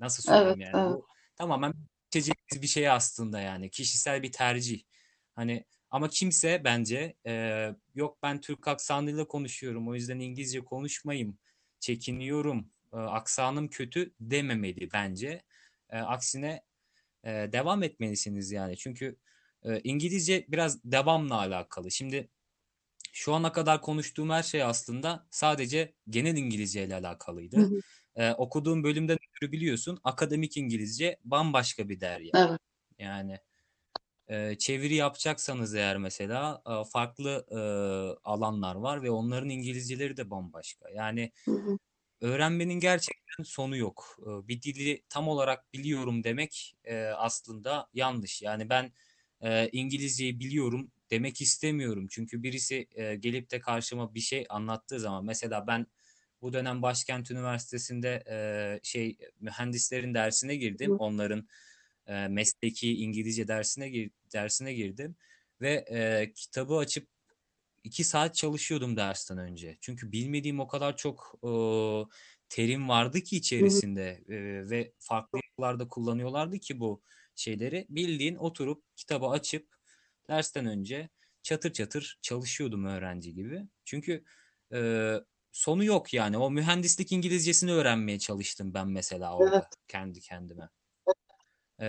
[0.00, 0.92] nasıl söyleyeyim Evet, yani evet.
[0.92, 1.06] bu
[1.36, 1.74] tamamen
[2.12, 4.82] seçeceğiniz bir şey aslında yani kişisel bir tercih.
[5.34, 11.38] Hani ama kimse bence e, yok ben Türk aksanıyla konuşuyorum o yüzden İngilizce konuşmayayım,
[11.80, 15.42] çekiniyorum, e, aksanım kötü dememeli bence.
[15.90, 16.62] E, aksine
[17.24, 19.16] e, devam etmelisiniz yani çünkü
[19.62, 21.90] e, İngilizce biraz devamla alakalı.
[21.90, 22.28] Şimdi
[23.12, 27.56] şu ana kadar konuştuğum her şey aslında sadece genel İngilizce ile Hı alakalıydı.
[27.56, 27.80] hı.
[28.18, 32.32] Ee, okuduğum bölümden ötürü biliyorsun akademik İngilizce bambaşka bir derya.
[32.34, 32.60] Evet.
[32.98, 33.38] Yani
[34.28, 37.58] e, çeviri yapacaksanız eğer mesela e, farklı e,
[38.24, 40.90] alanlar var ve onların İngilizceleri de bambaşka.
[40.90, 41.78] Yani Hı hı.
[42.20, 44.16] öğrenmenin gerçekten sonu yok.
[44.22, 48.42] E, bir dili tam olarak biliyorum demek e, aslında yanlış.
[48.42, 48.92] Yani ben
[49.40, 52.06] e, İngilizceyi biliyorum demek istemiyorum.
[52.10, 55.86] Çünkü birisi e, gelip de karşıma bir şey anlattığı zaman mesela ben
[56.42, 60.90] bu dönem Başkent Üniversitesi'nde e, şey mühendislerin dersine girdim.
[60.90, 60.96] Hı.
[60.96, 61.48] Onların
[62.06, 65.16] e, mesleki İngilizce dersine gir- dersine girdim
[65.60, 67.08] ve e, kitabı açıp
[67.84, 69.78] iki saat çalışıyordum dersten önce.
[69.80, 71.50] Çünkü bilmediğim o kadar çok e,
[72.48, 77.02] terim vardı ki içerisinde e, ve farklı yapılarda kullanıyorlardı ki bu
[77.36, 77.86] şeyleri.
[77.88, 79.68] Bildiğin oturup kitabı açıp
[80.28, 81.08] dersten önce
[81.42, 83.62] çatır çatır çalışıyordum öğrenci gibi.
[83.84, 84.24] Çünkü
[84.72, 84.78] e,
[85.52, 86.38] sonu yok yani.
[86.38, 89.52] O mühendislik İngilizcesini öğrenmeye çalıştım ben mesela Evet.
[89.52, 90.68] orada kendi kendime.
[91.80, 91.86] E,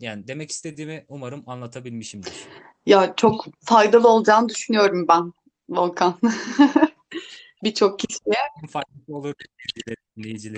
[0.00, 2.34] yani demek istediğimi umarım anlatabilmişimdir.
[2.86, 5.32] Ya çok faydalı olacağını düşünüyorum ben
[5.68, 6.18] Volkan.
[7.64, 8.36] Birçok kişiye.
[8.70, 9.34] Faydası olur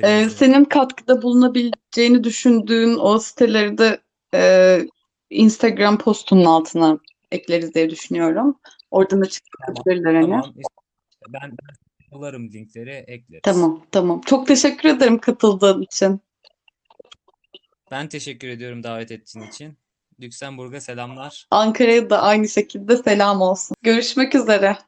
[0.03, 4.01] Ee, senin katkıda bulunabileceğini düşündüğün o siteleri de
[4.34, 4.78] e,
[5.30, 6.99] Instagram postunun altına
[7.32, 8.61] ekleriz diye düşünüyorum.
[8.90, 10.22] Oradan açık Tamam, hani.
[10.22, 10.55] tamam.
[11.28, 11.84] Ben, ben
[12.14, 13.42] yollarım linkleri ekleriz.
[13.42, 14.20] Tamam, tamam.
[14.20, 16.20] Çok teşekkür ederim katıldığın için.
[17.90, 19.78] Ben teşekkür ediyorum davet ettiğin için.
[20.20, 21.46] Lüksemburg'a selamlar.
[21.50, 23.76] Ankara'ya da aynı şekilde selam olsun.
[23.82, 24.78] Görüşmek üzere.